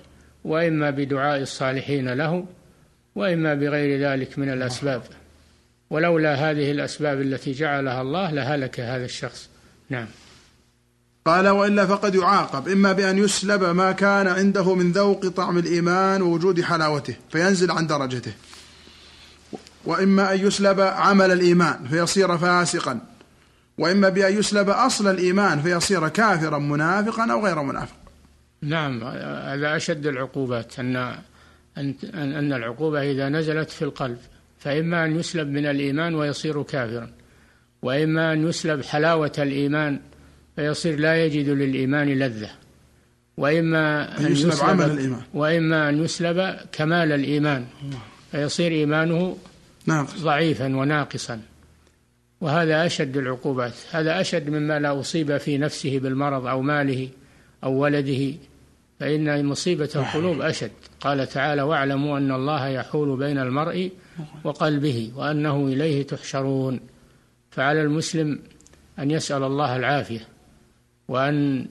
وإما 0.43 0.89
بدعاء 0.89 1.41
الصالحين 1.41 2.13
له 2.13 2.45
وإما 3.15 3.53
بغير 3.53 4.11
ذلك 4.11 4.39
من 4.39 4.49
الأسباب. 4.49 5.03
ولولا 5.89 6.33
هذه 6.35 6.71
الأسباب 6.71 7.21
التي 7.21 7.51
جعلها 7.51 8.01
الله 8.01 8.31
لهلك 8.31 8.79
هذا 8.79 9.05
الشخص. 9.05 9.49
نعم. 9.89 10.07
قال 11.25 11.47
وإلا 11.47 11.85
فقد 11.85 12.15
يعاقب. 12.15 12.67
إما 12.67 12.91
بأن 12.91 13.17
يسلب 13.17 13.63
ما 13.63 13.91
كان 13.91 14.27
عنده 14.27 14.75
من 14.75 14.91
ذوق 14.91 15.27
طعم 15.27 15.57
الإيمان 15.57 16.21
ووجود 16.21 16.61
حلاوته 16.61 17.15
فينزل 17.31 17.71
عن 17.71 17.87
درجته. 17.87 18.33
وإما 19.85 20.33
أن 20.33 20.39
يسلب 20.39 20.79
عمل 20.79 21.31
الإيمان 21.31 21.87
فيصير 21.89 22.37
فاسقا. 22.37 22.99
وإما 23.77 24.09
بأن 24.09 24.37
يسلب 24.37 24.69
أصل 24.69 25.07
الإيمان 25.07 25.61
فيصير 25.61 26.07
كافرا 26.07 26.59
منافقا 26.59 27.31
أو 27.31 27.45
غير 27.45 27.61
منافق. 27.61 28.00
نعم 28.61 29.03
هذا 29.03 29.75
أشد 29.75 30.07
العقوبات 30.07 30.79
أن 30.79 30.95
أن 31.77 31.95
أن 32.13 32.53
العقوبة 32.53 33.11
إذا 33.11 33.29
نزلت 33.29 33.69
في 33.69 33.81
القلب 33.81 34.17
فإما 34.59 35.05
أن 35.05 35.19
يسلب 35.19 35.47
من 35.47 35.65
الإيمان 35.65 36.15
ويصير 36.15 36.63
كافرا 36.63 37.09
وإما 37.81 38.33
أن 38.33 38.47
يسلب 38.47 38.83
حلاوة 38.83 39.31
الإيمان 39.37 39.99
فيصير 40.55 40.99
لا 40.99 41.25
يجد 41.25 41.49
للإيمان 41.49 42.09
لذة 42.09 42.49
وإما 43.37 44.17
أن 44.19 44.31
يسلب 44.31 44.69
عمل 44.69 44.91
الإيمان. 44.91 45.21
وإما 45.33 45.89
أن 45.89 46.03
يسلب 46.03 46.55
كمال 46.71 47.11
الإيمان 47.11 47.65
فيصير 48.31 48.71
إيمانه 48.71 49.37
ناقص. 49.85 50.21
ضعيفا 50.21 50.75
وناقصا. 50.75 51.41
وهذا 52.41 52.85
أشد 52.85 53.17
العقوبات 53.17 53.73
هذا 53.91 54.21
أشد 54.21 54.49
مما 54.49 54.79
لا 54.79 54.99
أصيب 54.99 55.37
في 55.37 55.57
نفسه 55.57 55.99
بالمرض 55.99 56.47
أو 56.47 56.61
ماله 56.61 57.09
أو 57.63 57.73
ولده. 57.73 58.33
فإن 59.01 59.45
مصيبة 59.45 59.89
القلوب 59.95 60.41
أشد. 60.41 60.71
قال 60.99 61.27
تعالى 61.27 61.61
واعلموا 61.61 62.17
أن 62.17 62.31
الله 62.31 62.67
يحول 62.67 63.17
بين 63.17 63.37
المرء 63.37 63.91
وقلبه 64.43 65.11
وأنه 65.15 65.67
إليه 65.67 66.07
تحشرون. 66.07 66.79
فعلى 67.51 67.81
المسلم 67.81 68.39
أن 68.99 69.11
يسأل 69.11 69.43
الله 69.43 69.75
العافية 69.75 70.27
وأن 71.07 71.67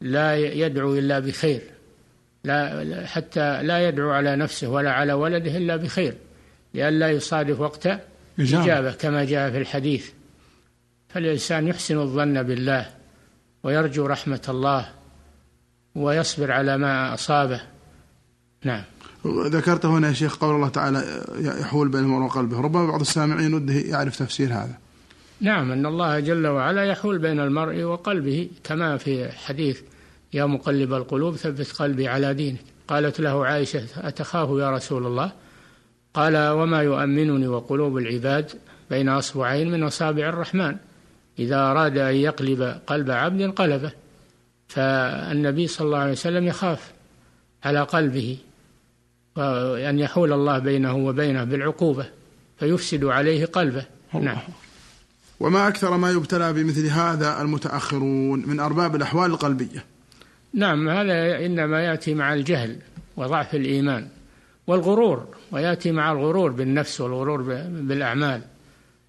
لا 0.00 0.36
يدعو 0.36 0.94
إلا 0.94 1.18
بخير. 1.18 1.60
لا 2.44 3.06
حتى 3.06 3.62
لا 3.62 3.88
يدعو 3.88 4.10
على 4.10 4.36
نفسه 4.36 4.68
ولا 4.68 4.92
على 4.92 5.12
ولده 5.12 5.56
إلا 5.56 5.76
بخير. 5.76 6.14
لئلا 6.74 7.10
يصادف 7.10 7.60
وقت 7.60 7.88
إجابة 8.38 8.92
كما 8.92 9.24
جاء 9.24 9.50
في 9.50 9.58
الحديث. 9.58 10.10
فالإنسان 11.08 11.68
يحسن 11.68 11.98
الظن 11.98 12.42
بالله 12.42 12.86
ويرجو 13.62 14.06
رحمة 14.06 14.42
الله 14.48 14.95
ويصبر 15.96 16.52
على 16.52 16.78
ما 16.78 17.14
أصابه. 17.14 17.60
نعم. 18.64 18.82
ذكرت 19.26 19.86
هنا 19.86 20.08
يا 20.08 20.12
شيخ 20.12 20.36
قول 20.36 20.54
الله 20.54 20.68
تعالى 20.68 21.22
يحول 21.38 21.88
بين 21.88 22.00
المرء 22.00 22.24
وقلبه 22.24 22.60
ربما 22.60 22.86
بعض 22.86 23.00
السامعين 23.00 23.54
وده 23.54 23.74
يعرف 23.74 24.16
تفسير 24.16 24.48
هذا. 24.48 24.78
نعم 25.40 25.72
أن 25.72 25.86
الله 25.86 26.20
جل 26.20 26.46
وعلا 26.46 26.84
يحول 26.84 27.18
بين 27.18 27.40
المرء 27.40 27.82
وقلبه 27.82 28.48
كما 28.64 28.96
في 28.96 29.28
حديث 29.28 29.80
يا 30.32 30.44
مقلب 30.44 30.94
القلوب 30.94 31.36
ثبت 31.36 31.72
قلبي 31.72 32.08
على 32.08 32.34
دينك. 32.34 32.60
قالت 32.88 33.20
له 33.20 33.46
عائشة 33.46 33.84
أتخاف 33.96 34.48
يا 34.48 34.70
رسول 34.70 35.06
الله؟ 35.06 35.32
قال 36.14 36.48
وما 36.48 36.82
يؤمنني 36.82 37.48
وقلوب 37.48 37.98
العباد 37.98 38.50
بين 38.90 39.08
أصبعين 39.08 39.70
من 39.70 39.82
أصابع 39.82 40.28
الرحمن. 40.28 40.76
إذا 41.38 41.56
أراد 41.56 41.98
أن 41.98 42.14
يقلب 42.14 42.62
قلب 42.86 43.10
عبد 43.10 43.42
قلبه 43.42 43.92
فالنبي 44.68 45.66
صلى 45.66 45.86
الله 45.86 45.98
عليه 45.98 46.12
وسلم 46.12 46.46
يخاف 46.46 46.92
على 47.64 47.82
قلبه 47.82 48.38
وأن 49.36 49.98
يحول 49.98 50.32
الله 50.32 50.58
بينه 50.58 50.96
وبينه 50.96 51.44
بالعقوبة 51.44 52.06
فيفسد 52.58 53.04
عليه 53.04 53.46
قلبه. 53.46 53.84
نعم. 54.14 54.38
وما 55.40 55.68
أكثر 55.68 55.96
ما 55.96 56.10
يبتلى 56.10 56.52
بمثل 56.52 56.86
هذا 56.86 57.42
المتأخرون 57.42 58.48
من 58.48 58.60
أرباب 58.60 58.96
الأحوال 58.96 59.30
القلبية. 59.30 59.84
نعم 60.54 60.88
هذا 60.88 61.46
إنما 61.46 61.84
يأتي 61.84 62.14
مع 62.14 62.34
الجهل 62.34 62.76
وضعف 63.16 63.54
الإيمان 63.54 64.08
والغرور 64.66 65.26
ويأتي 65.52 65.92
مع 65.92 66.12
الغرور 66.12 66.50
بالنفس 66.50 67.00
والغرور 67.00 67.42
بالأعمال. 67.68 68.40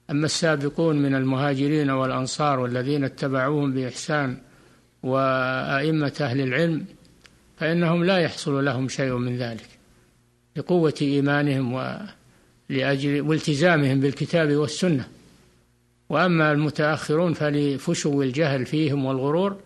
أما 0.10 0.26
السابقون 0.26 1.02
من 1.02 1.16
المهاجرين 1.16 1.90
والأنصار 1.90 2.60
والذين 2.60 3.04
اتبعوهم 3.04 3.74
بإحسان 3.74 4.38
وأئمة 5.04 6.14
أهل 6.22 6.42
العلم 6.42 6.86
فإنهم 7.58 8.04
لا 8.04 8.18
يحصل 8.18 8.66
لهم 8.66 8.88
شيء 8.88 9.14
من 9.14 9.38
ذلك 9.38 9.68
لقوة 10.56 10.94
إيمانهم 11.02 11.74
ولأجل 12.70 13.22
والتزامهم 13.22 14.00
بالكتاب 14.00 14.52
والسنة. 14.52 15.08
وأما 16.10 16.52
المتأخرون 16.52 17.34
فلفشو 17.34 18.22
الجهل 18.22 18.66
فيهم 18.66 19.06
والغرور 19.06 19.58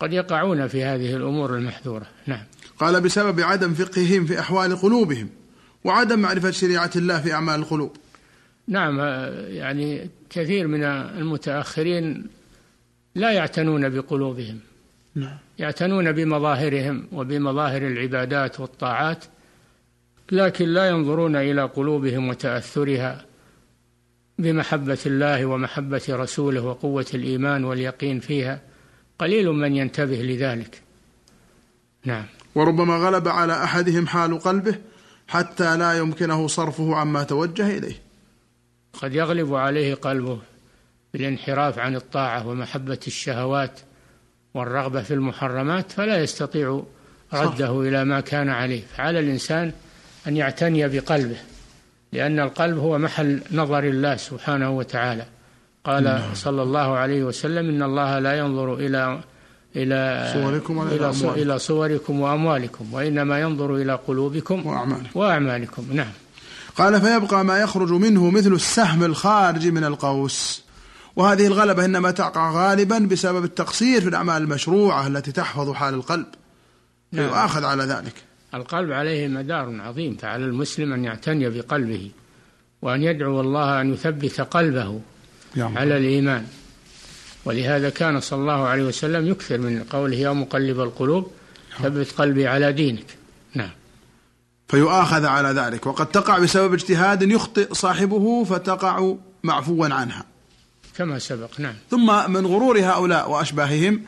قد 0.00 0.12
يقعون 0.12 0.66
في 0.66 0.84
هذه 0.84 1.16
الأمور 1.16 1.56
المحذورة. 1.56 2.06
نعم. 2.26 2.44
قال 2.78 3.00
بسبب 3.00 3.40
عدم 3.40 3.74
فقههم 3.74 4.26
في 4.26 4.40
أحوال 4.40 4.76
قلوبهم 4.76 5.28
وعدم 5.84 6.18
معرفة 6.18 6.50
شريعة 6.50 6.90
الله 6.96 7.20
في 7.20 7.32
أعمال 7.32 7.54
القلوب. 7.54 7.96
نعم 8.68 8.98
يعني 9.48 10.10
كثير 10.30 10.66
من 10.66 10.84
المتأخرين 10.84 12.26
لا 13.14 13.32
يعتنون 13.32 13.88
بقلوبهم. 13.88 14.58
يعتنون 15.58 16.12
بمظاهرهم 16.12 17.08
وبمظاهر 17.12 17.86
العبادات 17.86 18.60
والطاعات 18.60 19.24
لكن 20.32 20.68
لا 20.68 20.88
ينظرون 20.88 21.36
إلى 21.36 21.62
قلوبهم 21.62 22.28
وتأثرها 22.28 23.24
بمحبة 24.38 24.98
الله 25.06 25.46
ومحبة 25.46 26.02
رسوله 26.08 26.60
وقوة 26.60 27.06
الإيمان 27.14 27.64
واليقين 27.64 28.20
فيها. 28.20 28.60
قليل 29.18 29.48
من 29.48 29.76
ينتبه 29.76 30.16
لذلك. 30.16 30.82
نعم. 32.04 32.24
وربما 32.54 32.96
غلب 32.96 33.28
على 33.28 33.64
أحدهم 33.64 34.06
حال 34.06 34.38
قلبه 34.38 34.78
حتى 35.28 35.76
لا 35.76 35.98
يمكنه 35.98 36.46
صرفه 36.46 36.96
عما 36.96 37.22
توجه 37.22 37.78
إليه. 37.78 37.96
قد 38.92 39.14
يغلب 39.14 39.54
عليه 39.54 39.94
قلبه 39.94 40.38
بالانحراف 41.12 41.78
عن 41.78 41.96
الطاعة 41.96 42.48
ومحبة 42.48 43.00
الشهوات 43.06 43.80
والرغبة 44.58 45.02
في 45.02 45.14
المحرمات 45.14 45.92
فلا 45.92 46.22
يستطيع 46.22 46.82
رده 47.32 47.80
إلى 47.80 48.04
ما 48.04 48.20
كان 48.20 48.48
عليه. 48.48 48.82
فعلى 48.96 49.20
الإنسان 49.20 49.72
أن 50.26 50.36
يعتني 50.36 50.88
بقلبه 50.88 51.36
لأن 52.12 52.40
القلب 52.40 52.78
هو 52.78 52.98
محل 52.98 53.40
نظر 53.52 53.84
الله 53.84 54.16
سبحانه 54.16 54.70
وتعالى. 54.70 55.24
قال 55.84 56.04
نعم. 56.04 56.34
صلى 56.34 56.62
الله 56.62 56.96
عليه 56.96 57.24
وسلم 57.24 57.68
إن 57.68 57.82
الله 57.82 58.18
لا 58.18 58.38
ينظر 58.38 58.74
إلى 58.74 59.20
إلى 59.76 60.30
صوركم 60.32 60.88
إلى, 60.88 61.12
إلى 61.42 61.58
صوركم 61.58 62.20
وأموالكم 62.20 62.94
وإنما 62.94 63.40
ينظر 63.40 63.76
إلى 63.76 63.94
قلوبكم 64.06 64.66
وأعمالكم. 64.66 65.08
وأعمالكم. 65.14 65.86
نعم. 65.92 66.12
قال 66.76 67.00
فيبقى 67.00 67.44
ما 67.44 67.58
يخرج 67.58 67.92
منه 67.92 68.30
مثل 68.30 68.52
السهم 68.52 69.04
الخارج 69.04 69.66
من 69.66 69.84
القوس. 69.84 70.67
وهذه 71.18 71.46
الغلبة 71.46 71.84
إنما 71.84 72.10
تقع 72.10 72.50
غالبا 72.50 72.98
بسبب 72.98 73.44
التقصير 73.44 74.00
في 74.00 74.08
الأعمال 74.08 74.42
المشروعة 74.42 75.06
التي 75.06 75.32
تحفظ 75.32 75.72
حال 75.72 75.94
القلب. 75.94 76.26
نعم. 77.12 77.28
فيؤاخذ 77.28 77.64
على 77.64 77.84
ذلك. 77.84 78.14
القلب 78.54 78.92
عليه 78.92 79.28
مدار 79.28 79.80
عظيم 79.80 80.16
فعلى 80.16 80.44
المسلم 80.44 80.92
أن 80.92 81.04
يعتني 81.04 81.50
بقلبه 81.50 82.10
وأن 82.82 83.02
يدعو 83.02 83.40
الله 83.40 83.80
أن 83.80 83.92
يثبت 83.92 84.40
قلبه 84.40 85.00
على 85.56 85.96
الإيمان. 85.96 86.46
ولهذا 87.44 87.90
كان 87.90 88.20
صلى 88.20 88.40
الله 88.40 88.66
عليه 88.66 88.82
وسلم 88.82 89.26
يكثر 89.26 89.58
من 89.58 89.82
قوله 89.82 90.16
يا 90.16 90.32
مقلب 90.32 90.80
القلوب 90.80 91.30
ثبت 91.82 92.12
قلبي 92.12 92.46
على 92.46 92.72
دينك. 92.72 93.06
نعم. 93.54 93.70
فيؤاخذ 94.68 95.26
على 95.26 95.48
ذلك. 95.48 95.86
وقد 95.86 96.06
تقع 96.06 96.38
بسبب 96.38 96.72
اجتهاد 96.72 97.22
يخطئ 97.22 97.74
صاحبه 97.74 98.44
فتقع 98.44 99.14
معفوا 99.42 99.86
عنها. 99.86 100.24
كما 100.98 101.18
سبق. 101.18 101.60
نعم. 101.60 101.74
ثم 101.90 102.30
من 102.32 102.46
غرور 102.46 102.80
هؤلاء 102.80 103.30
وأشباههم 103.30 104.02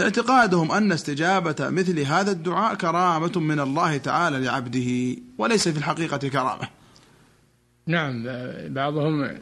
اعتقادهم 0.00 0.72
أن 0.72 0.92
استجابة 0.92 1.56
مثل 1.60 2.00
هذا 2.00 2.30
الدعاء 2.30 2.74
كرامة 2.74 3.32
من 3.40 3.60
الله 3.60 3.96
تعالى 3.96 4.38
لعبده 4.38 5.20
وليس 5.38 5.68
في 5.68 5.78
الحقيقة 5.78 6.28
كرامة. 6.28 6.68
نعم 7.86 8.24
بعضهم 8.68 9.38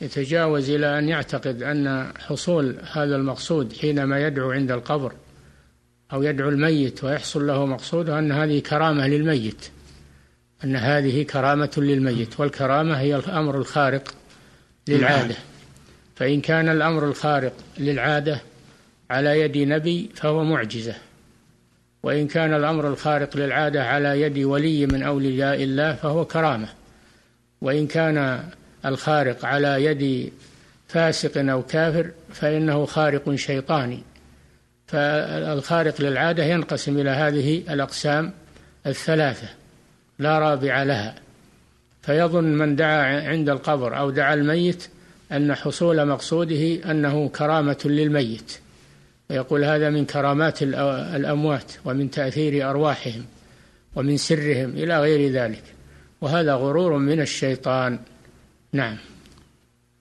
يتجاوز 0.00 0.70
إلى 0.70 0.98
أن 0.98 1.08
يعتقد 1.08 1.62
أن 1.62 2.12
حصول 2.18 2.76
هذا 2.92 3.16
المقصود 3.16 3.72
حينما 3.72 4.20
يدعو 4.26 4.50
عند 4.50 4.70
القبر 4.70 5.12
أو 6.12 6.22
يدعو 6.22 6.48
الميت 6.48 7.04
ويحصل 7.04 7.46
له 7.46 7.66
مقصوده 7.66 8.18
أن 8.18 8.32
هذه 8.32 8.58
كرامة 8.58 9.06
للميت 9.06 9.70
أن 10.64 10.76
هذه 10.76 11.22
كرامة 11.22 11.72
للميت 11.76 12.40
والكرامة 12.40 12.94
هي 13.00 13.16
الأمر 13.16 13.58
الخارق 13.58 14.14
للعادة 14.88 15.36
فإن 16.16 16.40
كان 16.40 16.68
الأمر 16.68 17.04
الخارق 17.08 17.52
للعادة 17.78 18.40
على 19.10 19.40
يد 19.40 19.58
نبي 19.58 20.10
فهو 20.14 20.44
معجزة. 20.44 20.94
وإن 22.02 22.26
كان 22.26 22.54
الأمر 22.54 22.88
الخارق 22.88 23.36
للعادة 23.36 23.84
على 23.84 24.20
يد 24.20 24.38
ولي 24.38 24.86
من 24.86 25.02
أولياء 25.02 25.62
الله 25.62 25.94
فهو 25.94 26.24
كرامة. 26.24 26.68
وإن 27.60 27.86
كان 27.86 28.44
الخارق 28.86 29.44
على 29.44 29.84
يد 29.84 30.32
فاسق 30.88 31.50
أو 31.50 31.62
كافر 31.62 32.10
فإنه 32.32 32.86
خارق 32.86 33.34
شيطاني. 33.34 34.02
فالخارق 34.86 36.00
للعادة 36.00 36.44
ينقسم 36.44 36.98
إلى 36.98 37.10
هذه 37.10 37.62
الأقسام 37.70 38.32
الثلاثة 38.86 39.48
لا 40.18 40.38
رابع 40.38 40.82
لها. 40.82 41.14
فيظن 42.02 42.44
من 42.44 42.76
دعا 42.76 43.28
عند 43.28 43.48
القبر 43.48 43.98
أو 43.98 44.10
دعا 44.10 44.34
الميت 44.34 44.88
أن 45.32 45.54
حصول 45.54 46.08
مقصوده 46.08 46.90
أنه 46.90 47.28
كرامة 47.28 47.78
للميت. 47.84 48.58
ويقول 49.30 49.64
هذا 49.64 49.90
من 49.90 50.04
كرامات 50.04 50.62
الأموات 50.62 51.72
ومن 51.84 52.10
تأثير 52.10 52.70
أرواحهم 52.70 53.24
ومن 53.96 54.16
سرهم 54.16 54.70
إلى 54.70 55.00
غير 55.00 55.32
ذلك. 55.32 55.62
وهذا 56.20 56.54
غرور 56.54 56.98
من 56.98 57.20
الشيطان. 57.20 57.98
نعم. 58.72 58.96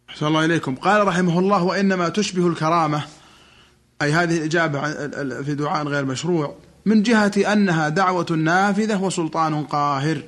أحسن 0.10 0.28
الله 0.28 0.46
إليكم. 0.46 0.76
قال 0.76 1.08
رحمه 1.08 1.40
الله 1.40 1.64
وإنما 1.64 2.10
تشبه 2.10 2.48
الكرامة 2.48 3.02
أي 4.02 4.12
هذه 4.12 4.38
الإجابة 4.38 4.82
في 5.42 5.56
دعاء 5.56 5.88
غير 5.88 6.06
مشروع 6.06 6.56
من 6.86 7.04
جهة 7.04 7.54
أنها 7.54 7.90
دعوة 7.90 8.32
نافذة 8.32 9.04
وسلطان 9.04 9.64
قاهر 9.64 10.22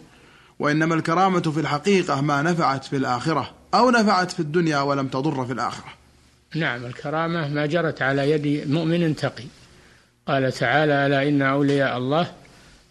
وإنما 0.60 0.96
الكرامة 0.96 1.42
في 1.42 1.60
الحقيقة 1.60 2.22
ما 2.22 2.42
نفعت 2.42 2.86
في 2.86 2.96
الآخرة. 2.96 3.57
أو 3.74 3.90
نفعت 3.90 4.32
في 4.32 4.40
الدنيا 4.40 4.80
ولم 4.80 5.08
تضر 5.08 5.46
في 5.46 5.54
الآخرة. 5.54 5.94
نعم 6.56 6.86
الكرامة 6.86 7.48
ما 7.48 7.66
جرت 7.66 8.02
على 8.02 8.32
يد 8.32 8.70
مؤمن 8.70 9.16
تقي. 9.16 9.44
قال 10.28 10.52
تعالى 10.52 11.06
ألا 11.06 11.28
إن 11.28 11.42
أولياء 11.42 11.98
الله 11.98 12.32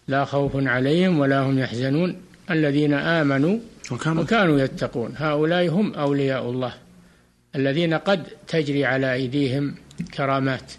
لا 0.07 0.25
خوف 0.25 0.51
عليهم 0.55 1.19
ولا 1.19 1.39
هم 1.39 1.59
يحزنون 1.59 2.21
الذين 2.51 2.93
آمنوا 2.93 3.59
وكانوا, 3.91 4.23
وكانوا 4.23 4.59
يتقون. 4.59 5.13
هؤلاء 5.17 5.69
هم 5.69 5.93
أولياء 5.93 6.49
الله 6.49 6.73
الذين 7.55 7.93
قد 7.93 8.23
تجري 8.47 8.85
على 8.85 9.13
أيديهم 9.13 9.75
كرامات 10.13 10.71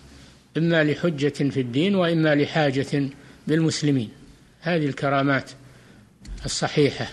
إما 0.56 0.84
لحجة 0.84 1.50
في 1.50 1.60
الدين 1.60 1.94
وإما 1.94 2.34
لحاجة 2.34 3.08
بالمسلمين. 3.46 4.10
هذه 4.60 4.86
الكرامات 4.86 5.50
الصحيحة. 6.44 7.06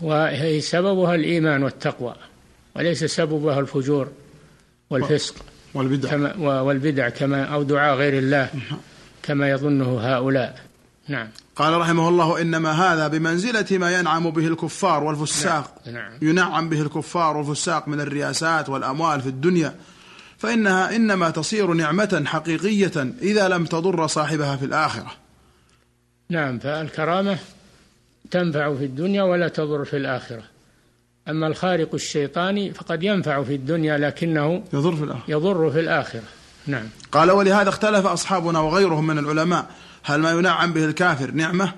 وهي 0.00 0.60
سببها 0.60 1.14
الإيمان 1.14 1.62
والتقوى 1.62 2.14
وليس 2.76 3.04
سببها 3.04 3.60
الفجور 3.60 4.08
والفسق. 4.90 5.34
والبدع. 5.74 6.10
كما 6.10 6.60
والبدع 6.60 7.08
كما 7.08 7.44
أو 7.44 7.62
دعاء 7.62 7.96
غير 7.96 8.18
الله 8.18 8.50
كما 9.22 9.50
يظنه 9.50 10.00
هؤلاء. 10.00 10.60
نعم. 11.08 11.28
قال 11.56 11.80
رحمه 11.80 12.08
الله 12.08 12.40
إنما 12.40 12.72
هذا 12.72 13.08
بمنزلة 13.08 13.78
ما 13.78 13.98
ينعم 13.98 14.30
به 14.30 14.46
الكفار 14.46 15.04
والفساق. 15.04 15.74
نعم. 15.86 15.94
نعم. 15.94 16.12
ينعم 16.22 16.68
به 16.68 16.82
الكفار 16.82 17.36
والفساق 17.36 17.88
من 17.88 18.00
الرياسات 18.00 18.68
والأموال 18.68 19.20
في 19.20 19.28
الدنيا. 19.28 19.74
فإنها 20.38 20.96
إنما 20.96 21.30
تصير 21.30 21.72
نعمة 21.72 22.22
حقيقية 22.26 23.14
إذا 23.22 23.48
لم 23.48 23.64
تضر 23.64 24.06
صاحبها 24.06 24.56
في 24.56 24.64
الآخرة. 24.64 25.12
نعم 26.30 26.58
فالكرامة 26.58 27.38
تنفع 28.30 28.74
في 28.74 28.84
الدنيا 28.84 29.22
ولا 29.22 29.48
تضر 29.48 29.84
في 29.84 29.96
الآخرة. 29.96 30.42
أما 31.28 31.46
الخارق 31.46 31.94
الشيطاني 31.94 32.72
فقد 32.72 33.02
ينفع 33.02 33.42
في 33.42 33.54
الدنيا 33.54 33.98
لكنه 33.98 34.62
يضر 34.72 34.96
في 34.96 35.04
الآخرة. 35.04 35.24
يضر 35.28 35.70
في 35.70 35.80
الآخرة. 35.80 36.22
نعم. 36.66 36.88
قال 37.12 37.30
ولهذا 37.30 37.68
اختلف 37.68 38.06
أصحابنا 38.06 38.60
وغيرهم 38.60 39.06
من 39.06 39.18
العلماء 39.18 39.66
هل 40.02 40.20
ما 40.20 40.30
ينعم 40.30 40.72
به 40.72 40.84
الكافر 40.84 41.30
نعمة 41.30 41.72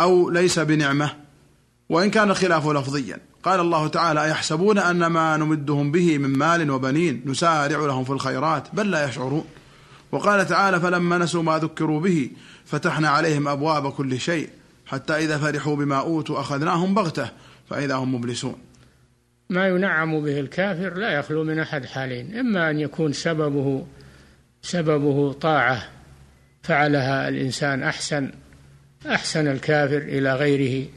أو 0.00 0.30
ليس 0.30 0.58
بنعمة؟ 0.58 1.10
وإن 1.88 2.10
كان 2.10 2.30
الخلاف 2.30 2.66
لفظيا. 2.66 3.18
قال 3.42 3.60
الله 3.60 3.88
تعالى 3.88 4.24
أيحسبون 4.24 4.78
أن 4.78 5.06
ما 5.06 5.36
نمدهم 5.36 5.92
به 5.92 6.18
من 6.18 6.30
مال 6.30 6.70
وبنين 6.70 7.22
نسارع 7.26 7.78
لهم 7.78 8.04
في 8.04 8.10
الخيرات 8.10 8.68
بل 8.72 8.90
لا 8.90 9.08
يشعرون. 9.08 9.44
وقال 10.12 10.46
تعالى 10.46 10.80
فلما 10.80 11.18
نسوا 11.18 11.42
ما 11.42 11.58
ذكروا 11.58 12.00
به 12.00 12.30
فتحنا 12.66 13.08
عليهم 13.08 13.48
أبواب 13.48 13.92
كل 13.92 14.20
شيء. 14.20 14.48
حتى 14.90 15.16
إذا 15.16 15.38
فرحوا 15.38 15.76
بما 15.76 16.00
أوتوا 16.00 16.40
أخذناهم 16.40 16.94
بغتة 16.94 17.28
فإذا 17.68 17.94
هم 17.94 18.14
مبلسون. 18.14 18.54
ما 19.50 19.68
ينعم 19.68 20.20
به 20.20 20.40
الكافر 20.40 20.94
لا 20.94 21.10
يخلو 21.10 21.44
من 21.44 21.58
أحد 21.58 21.84
حالين 21.84 22.38
إما 22.38 22.70
أن 22.70 22.80
يكون 22.80 23.12
سببه 23.12 23.86
سببه 24.62 25.32
طاعة 25.32 25.82
فعلها 26.62 27.28
الإنسان 27.28 27.82
أحسن 27.82 28.30
أحسن 29.06 29.48
الكافر 29.48 29.98
إلى 29.98 30.34
غيره 30.34 30.88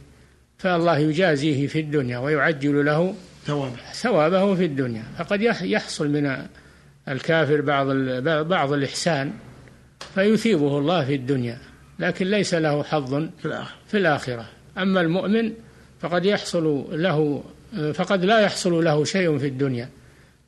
فالله 0.58 0.98
يجازيه 0.98 1.68
في 1.68 1.80
الدنيا 1.80 2.18
ويعجل 2.18 2.86
له 2.86 3.16
ثوابه. 3.94 4.56
في 4.56 4.66
الدنيا. 4.66 5.04
فقد 5.18 5.42
يحصل 5.62 6.10
من 6.10 6.38
الكافر 7.08 7.62
بعض 7.62 7.88
بعض 8.48 8.74
الإحسان 8.74 9.34
فيثيبه 10.16 10.78
الله 10.78 11.06
في 11.06 11.16
الدنيا. 11.16 11.73
لكن 12.00 12.28
ليس 12.28 12.54
له 12.54 12.84
حظ 12.84 13.28
في 13.88 13.98
الآخرة. 13.98 14.46
أما 14.78 15.02
المؤمن 15.02 15.52
فقد 16.02 16.26
يحصل 16.26 16.86
له 16.92 17.44
فقد 17.94 18.26
لا 18.26 18.40
يحصل 18.40 18.84
له 18.84 19.04
شيء 19.04 19.38
في 19.38 19.48
الدنيا 19.48 19.90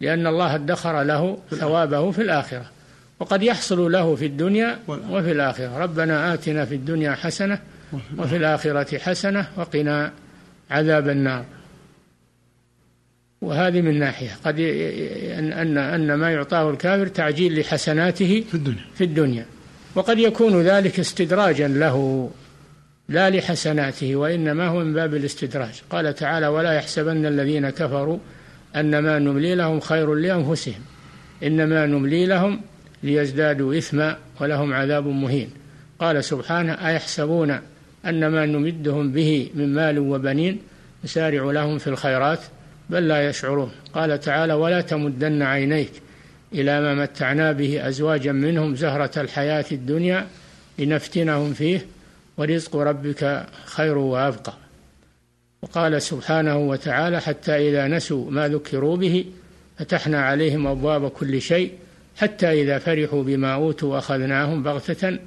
لأن 0.02 0.28
الله 0.28 0.56
ادخر 0.56 1.04
له 1.04 1.38
ثوابه 1.50 2.12
في 2.12 2.22
الآخرة. 2.22 2.66
وقد 3.20 3.44
يحصل 3.44 3.92
له 3.92 4.16
في 4.16 4.26
الدنيا 4.26 4.80
وفي 4.88 5.32
الآخرة. 5.32 5.78
ربنا 5.78 6.34
آتنا 6.34 6.66
في 6.66 6.76
الدنيا 6.76 7.12
حسنة 7.12 7.60
وفي 8.18 8.38
الآخرة 8.38 8.98
حسنة 8.98 9.48
وقنا 9.58 10.12
عذاب 10.72 11.10
النار. 11.10 11.46
وهذه 13.42 13.82
من 13.82 14.00
ناحية. 14.00 14.30
قد 14.46 14.60
أن 14.60 15.54
أن 15.54 15.78
أن 15.78 16.14
ما 16.14 16.32
يعطاه 16.32 16.70
الكافر 16.70 17.08
تعجيل 17.08 17.60
لحسناته 17.60 18.44
في 18.50 18.56
الدنيا. 18.56 18.86
في 18.96 19.04
الدنيا. 19.04 19.46
وقد 19.96 20.20
يكون 20.20 20.62
ذلك 20.62 21.00
استدراجا 21.00 21.68
له 21.68 22.30
لا 23.10 23.30
لحسناته 23.30 24.16
وإنما 24.16 24.68
هو 24.68 24.80
من 24.80 24.94
باب 24.94 25.16
الاستدراج. 25.16 25.82
قال 25.90 26.16
تعالى 26.16 26.48
ولا 26.48 26.74
يحسبن 26.74 27.26
الذين 27.26 27.70
كفروا 27.70 28.18
أن 28.76 29.00
ما 29.00 29.20
نملي 29.20 29.56
لهم 29.56 29.80
خير 29.80 30.14
لأنفسهم 30.14 30.82
إنما 31.44 31.86
نملي 31.86 32.26
لهم 32.26 32.62
ليزدادوا 33.04 33.78
إثما 33.78 34.18
ولهم 34.42 34.74
عذاب 34.74 35.08
مهين. 35.08 35.50
قال 36.00 36.24
سبحانه 36.24 36.74
أيحسبون 36.88 37.60
أن 38.06 38.28
ما 38.28 38.46
نمدهم 38.46 39.12
به 39.12 39.50
من 39.56 39.74
مال 39.74 40.00
وبنين؟ 40.00 40.60
نسارع 41.04 41.52
لهم 41.52 41.78
في 41.78 41.88
الخيرات 41.88 42.40
بل 42.90 43.08
لا 43.08 43.30
يشعرون. 43.30 43.72
قال 43.94 44.20
تعالى 44.20 44.54
ولا 44.54 44.82
تمدن 44.82 45.42
عينيك 45.42 45.92
إلى 46.62 46.82
ما 46.82 46.96
متعنا 46.96 47.52
به 47.52 47.88
أزواجا 47.88 48.32
منهم 48.32 48.76
زهرة 48.76 49.22
الحياة 49.22 49.66
الدنيا 49.72 50.28
لنفتنهم 50.80 51.54
فيه 51.54 51.86
ورزق 52.38 52.76
ربك 52.76 53.46
خير 53.66 53.98
وأبقى. 53.98 54.54
وقال 55.62 56.02
سبحانه 56.02 56.58
وتعالى 56.58 57.22
حتى 57.22 57.70
إذا 57.70 57.88
نسوا 57.88 58.32
ما 58.32 58.48
ذكروا 58.48 58.98
به 58.98 59.26
فتحنا 59.78 60.22
عليهم 60.22 60.68
أبواب 60.68 61.10
كل 61.10 61.42
شيء 61.42 61.72
حتى 62.18 62.62
إذا 62.62 62.78
فرحوا 62.80 63.24
بما 63.24 63.54
أوتوا 63.54 63.98
أخذناهم 63.98 64.64
بغتة 64.64 65.20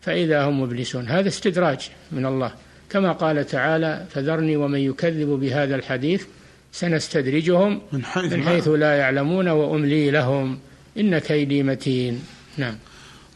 فإذا 0.00 0.44
هم 0.44 0.60
مبلسون. 0.60 1.06
هذا 1.08 1.28
استدراج 1.28 1.90
من 2.12 2.26
الله. 2.26 2.52
كما 2.90 3.12
قال 3.12 3.46
تعالى 3.46 4.06
فذرني 4.10 4.56
ومن 4.56 4.78
يكذب 4.78 5.28
بهذا 5.28 5.74
الحديث 5.74 6.26
سنستدرجهم 6.72 7.80
من 7.92 8.04
حيث, 8.04 8.32
من 8.32 8.42
حيث 8.42 8.68
لا 8.68 8.96
يعلمون 8.96 9.48
وأملي 9.48 10.10
لهم. 10.10 10.58
إن 10.98 11.18
كيدي 11.18 11.62
متين. 11.62 12.24
نعم. 12.56 12.76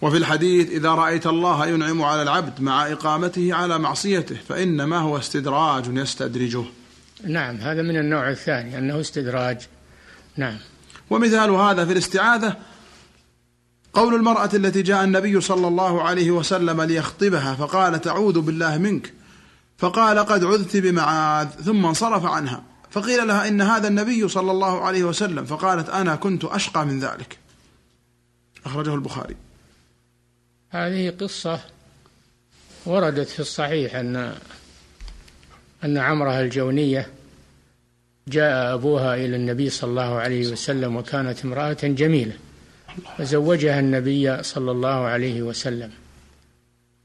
وفي 0.03 0.17
الحديث 0.17 0.71
إذا 0.71 0.91
رأيت 0.91 1.27
الله 1.27 1.67
ينعم 1.67 2.03
على 2.03 2.23
العبد 2.23 2.61
مع 2.61 2.93
إقامته 2.93 3.55
على 3.55 3.79
معصيته 3.79 4.37
فإنما 4.49 4.99
هو 4.99 5.19
استدراج 5.19 5.85
يستدرجه. 5.97 6.65
نعم 7.25 7.57
هذا 7.57 7.83
من 7.83 7.97
النوع 7.97 8.31
الثاني 8.31 8.79
أنه 8.79 9.01
استدراج. 9.01 9.59
نعم. 10.37 10.57
ومثال 11.11 11.51
هذا 11.51 11.85
في 11.85 11.93
الاستعاذة 11.93 12.57
قول 13.93 14.15
المرأة 14.15 14.51
التي 14.55 14.83
جاء 14.83 15.05
النبي 15.05 15.41
صلى 15.41 15.69
الله 15.69 16.03
عليه 16.03 16.31
وسلم 16.31 16.83
ليخطبها 16.83 17.55
فقالت 17.55 18.07
أعوذ 18.07 18.41
بالله 18.41 18.79
منك. 18.79 19.13
فقال 19.79 20.19
قد 20.19 20.45
عذت 20.45 20.77
بمعاذ. 20.77 21.49
ثم 21.49 21.87
انصرف 21.87 22.25
عنها 22.25 22.63
فقيل 22.91 23.29
لها 23.29 23.49
إن 23.49 23.61
هذا 23.61 23.89
النبي 23.89 24.29
صلى 24.29 24.51
الله 24.51 24.85
عليه 24.85 25.05
وسلم. 25.05 25.45
فقالت 25.45 25.89
أنا 25.89 26.17
كنت 26.17 26.45
أشقى 26.45 26.87
من 26.87 27.01
ذلك. 27.01 27.46
أخرجه 28.67 28.95
البخاري. 28.95 29.37
هذه 30.71 31.11
قصة 31.11 31.61
وردت 32.87 33.29
في 33.29 33.41
الصحيح 33.41 33.95
أن 33.95 34.35
أن 35.85 35.99
عمرها 35.99 36.41
الجونية 36.41 37.07
جاء 38.29 38.75
أبوها 38.75 39.15
إلى 39.15 39.37
النبي 39.37 39.71
صلى 39.71 39.91
الله 39.91 40.15
عليه 40.15 40.53
وسلم 40.53 40.97
وكانت 40.97 41.45
امرأة 41.45 41.77
جميلة. 41.83 42.33
فزوجها 43.19 43.81
النبي 43.81 44.43
صلى 44.43 44.71
الله 44.71 44.89
عليه 44.89 45.43
وسلم. 45.43 45.91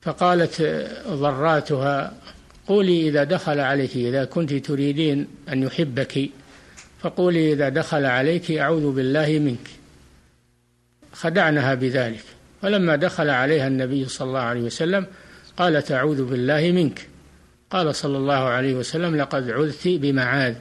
فقالت 0.02 0.62
ضراتها 1.08 2.14
قولي 2.68 3.08
إذا 3.10 3.24
دخل 3.24 3.60
عليك 3.60 3.96
إذا 3.96 4.26
كنت 4.26 4.54
تريدين 4.54 5.28
أن 5.50 5.64
يحبك 5.64 6.30
فقولي 7.00 7.54
إذا 7.54 7.70
دخل 7.70 8.06
عليك 8.06 8.52
أعوذ 8.52 8.92
بالله 8.92 9.40
منك. 9.40 9.81
خدعنها 11.14 11.76
بذلك. 11.76 12.24
فلما 12.62 12.96
دخل 12.96 13.30
عليها 13.30 13.68
النبي 13.68 14.06
صلى 14.06 14.28
الله 14.28 14.40
عليه 14.40 14.62
وسلم 14.62 15.06
قالت 15.58 15.92
أعوذ 15.92 16.26
بالله 16.26 16.72
منك. 16.72 17.08
قال 17.70 17.96
صلى 17.96 18.18
الله 18.18 18.34
عليه 18.34 18.74
وسلم 18.74 19.16
لقد 19.16 19.50
عذت 19.50 19.88
بمعاذ 19.88 20.56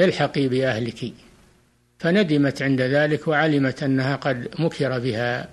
الحقي 0.00 0.48
بأهلك. 0.48 1.12
فندمت 1.98 2.62
عند 2.62 2.80
ذلك 2.80 3.28
وعلمت 3.28 3.82
أنها 3.82 4.16
قد 4.16 4.48
مكر 4.58 4.98
بها. 4.98 5.48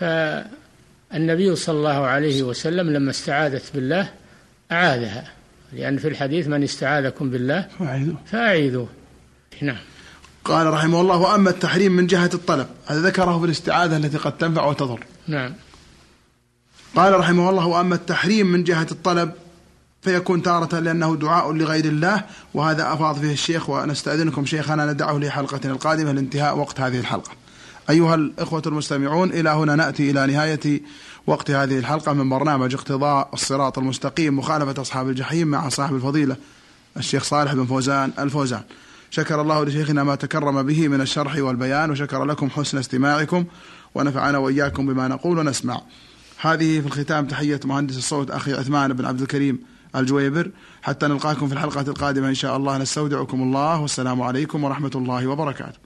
فالنبي 0.00 1.56
صلى 1.56 1.78
الله 1.78 2.06
عليه 2.06 2.42
وسلم 2.42 2.90
لما 2.90 3.10
استعاذت 3.10 3.70
بالله 3.74 4.10
أعاذها 4.72 5.32
لأن 5.72 5.96
في 5.96 6.08
الحديث 6.08 6.48
من 6.48 6.62
استعاذكم 6.62 7.30
بالله 7.30 7.68
فأعيذوه. 8.26 8.88
نعم. 9.62 9.76
قال 10.46 10.72
رحمه 10.72 11.00
الله 11.00 11.16
وأما 11.16 11.50
التحريم 11.50 11.92
من 11.92 12.06
جهة 12.06 12.30
الطلب 12.34 12.66
هذا 12.86 13.00
ذكره 13.00 13.38
في 13.38 13.44
الاستعاذة 13.44 13.96
التي 13.96 14.16
قد 14.16 14.38
تنفع 14.38 14.64
وتضر. 14.64 15.00
نعم. 15.28 15.52
قال 16.96 17.18
رحمه 17.18 17.50
الله 17.50 17.66
وأما 17.66 17.94
التحريم 17.94 18.46
من 18.46 18.64
جهة 18.64 18.86
الطلب 18.90 19.32
فيكون 20.02 20.42
تارة 20.42 20.78
لأنه 20.78 21.16
دعاء 21.16 21.52
لغير 21.52 21.84
الله 21.84 22.24
وهذا 22.54 22.92
أفاض 22.92 23.18
فيه 23.18 23.32
الشيخ 23.32 23.70
ونستأذنكم 23.70 24.46
شيخنا 24.46 24.92
ندعه 24.92 25.18
لحلقتنا 25.18 25.72
القادمة 25.72 26.12
لانتهاء 26.12 26.58
وقت 26.58 26.80
هذه 26.80 26.98
الحلقة. 26.98 27.30
أيها 27.90 28.14
الإخوة 28.14 28.62
المستمعون 28.66 29.30
إلى 29.30 29.50
هنا 29.50 29.74
نأتي 29.76 30.10
إلى 30.10 30.26
نهاية 30.26 30.80
وقت 31.26 31.50
هذه 31.50 31.78
الحلقة 31.78 32.12
من 32.12 32.28
برنامج 32.28 32.74
اقتضاء 32.74 33.28
الصراط 33.34 33.78
المستقيم 33.78 34.38
مخالفة 34.38 34.82
أصحاب 34.82 35.08
الجحيم 35.08 35.48
مع 35.48 35.68
صاحب 35.68 35.94
الفضيلة 35.94 36.36
الشيخ 36.96 37.24
صالح 37.24 37.54
بن 37.54 37.66
فوزان 37.66 38.12
الفوزان. 38.18 38.62
شكر 39.16 39.40
الله 39.40 39.64
لشيخنا 39.64 40.04
ما 40.04 40.14
تكرم 40.14 40.62
به 40.62 40.88
من 40.88 41.00
الشرح 41.00 41.36
والبيان 41.38 41.90
وشكر 41.90 42.24
لكم 42.24 42.50
حسن 42.50 42.78
استماعكم 42.78 43.44
ونفعنا 43.94 44.38
وإياكم 44.38 44.86
بما 44.86 45.08
نقول 45.08 45.38
ونسمع. 45.38 45.82
هذه 46.40 46.80
في 46.80 46.86
الختام 46.86 47.26
تحية 47.26 47.60
مهندس 47.64 47.96
الصوت 47.96 48.30
أخي 48.30 48.52
عثمان 48.52 48.92
بن 48.92 49.04
عبد 49.04 49.20
الكريم 49.20 49.58
الجويبر. 49.96 50.50
حتى 50.82 51.06
نلقاكم 51.06 51.48
في 51.48 51.54
الحلقة 51.54 51.80
القادمة 51.80 52.28
إن 52.28 52.34
شاء 52.34 52.56
الله. 52.56 52.78
نستودعكم 52.78 53.42
الله. 53.42 53.80
والسلام 53.80 54.22
عليكم 54.22 54.64
ورحمة 54.64 54.90
الله 54.94 55.26
وبركاته. 55.26 55.78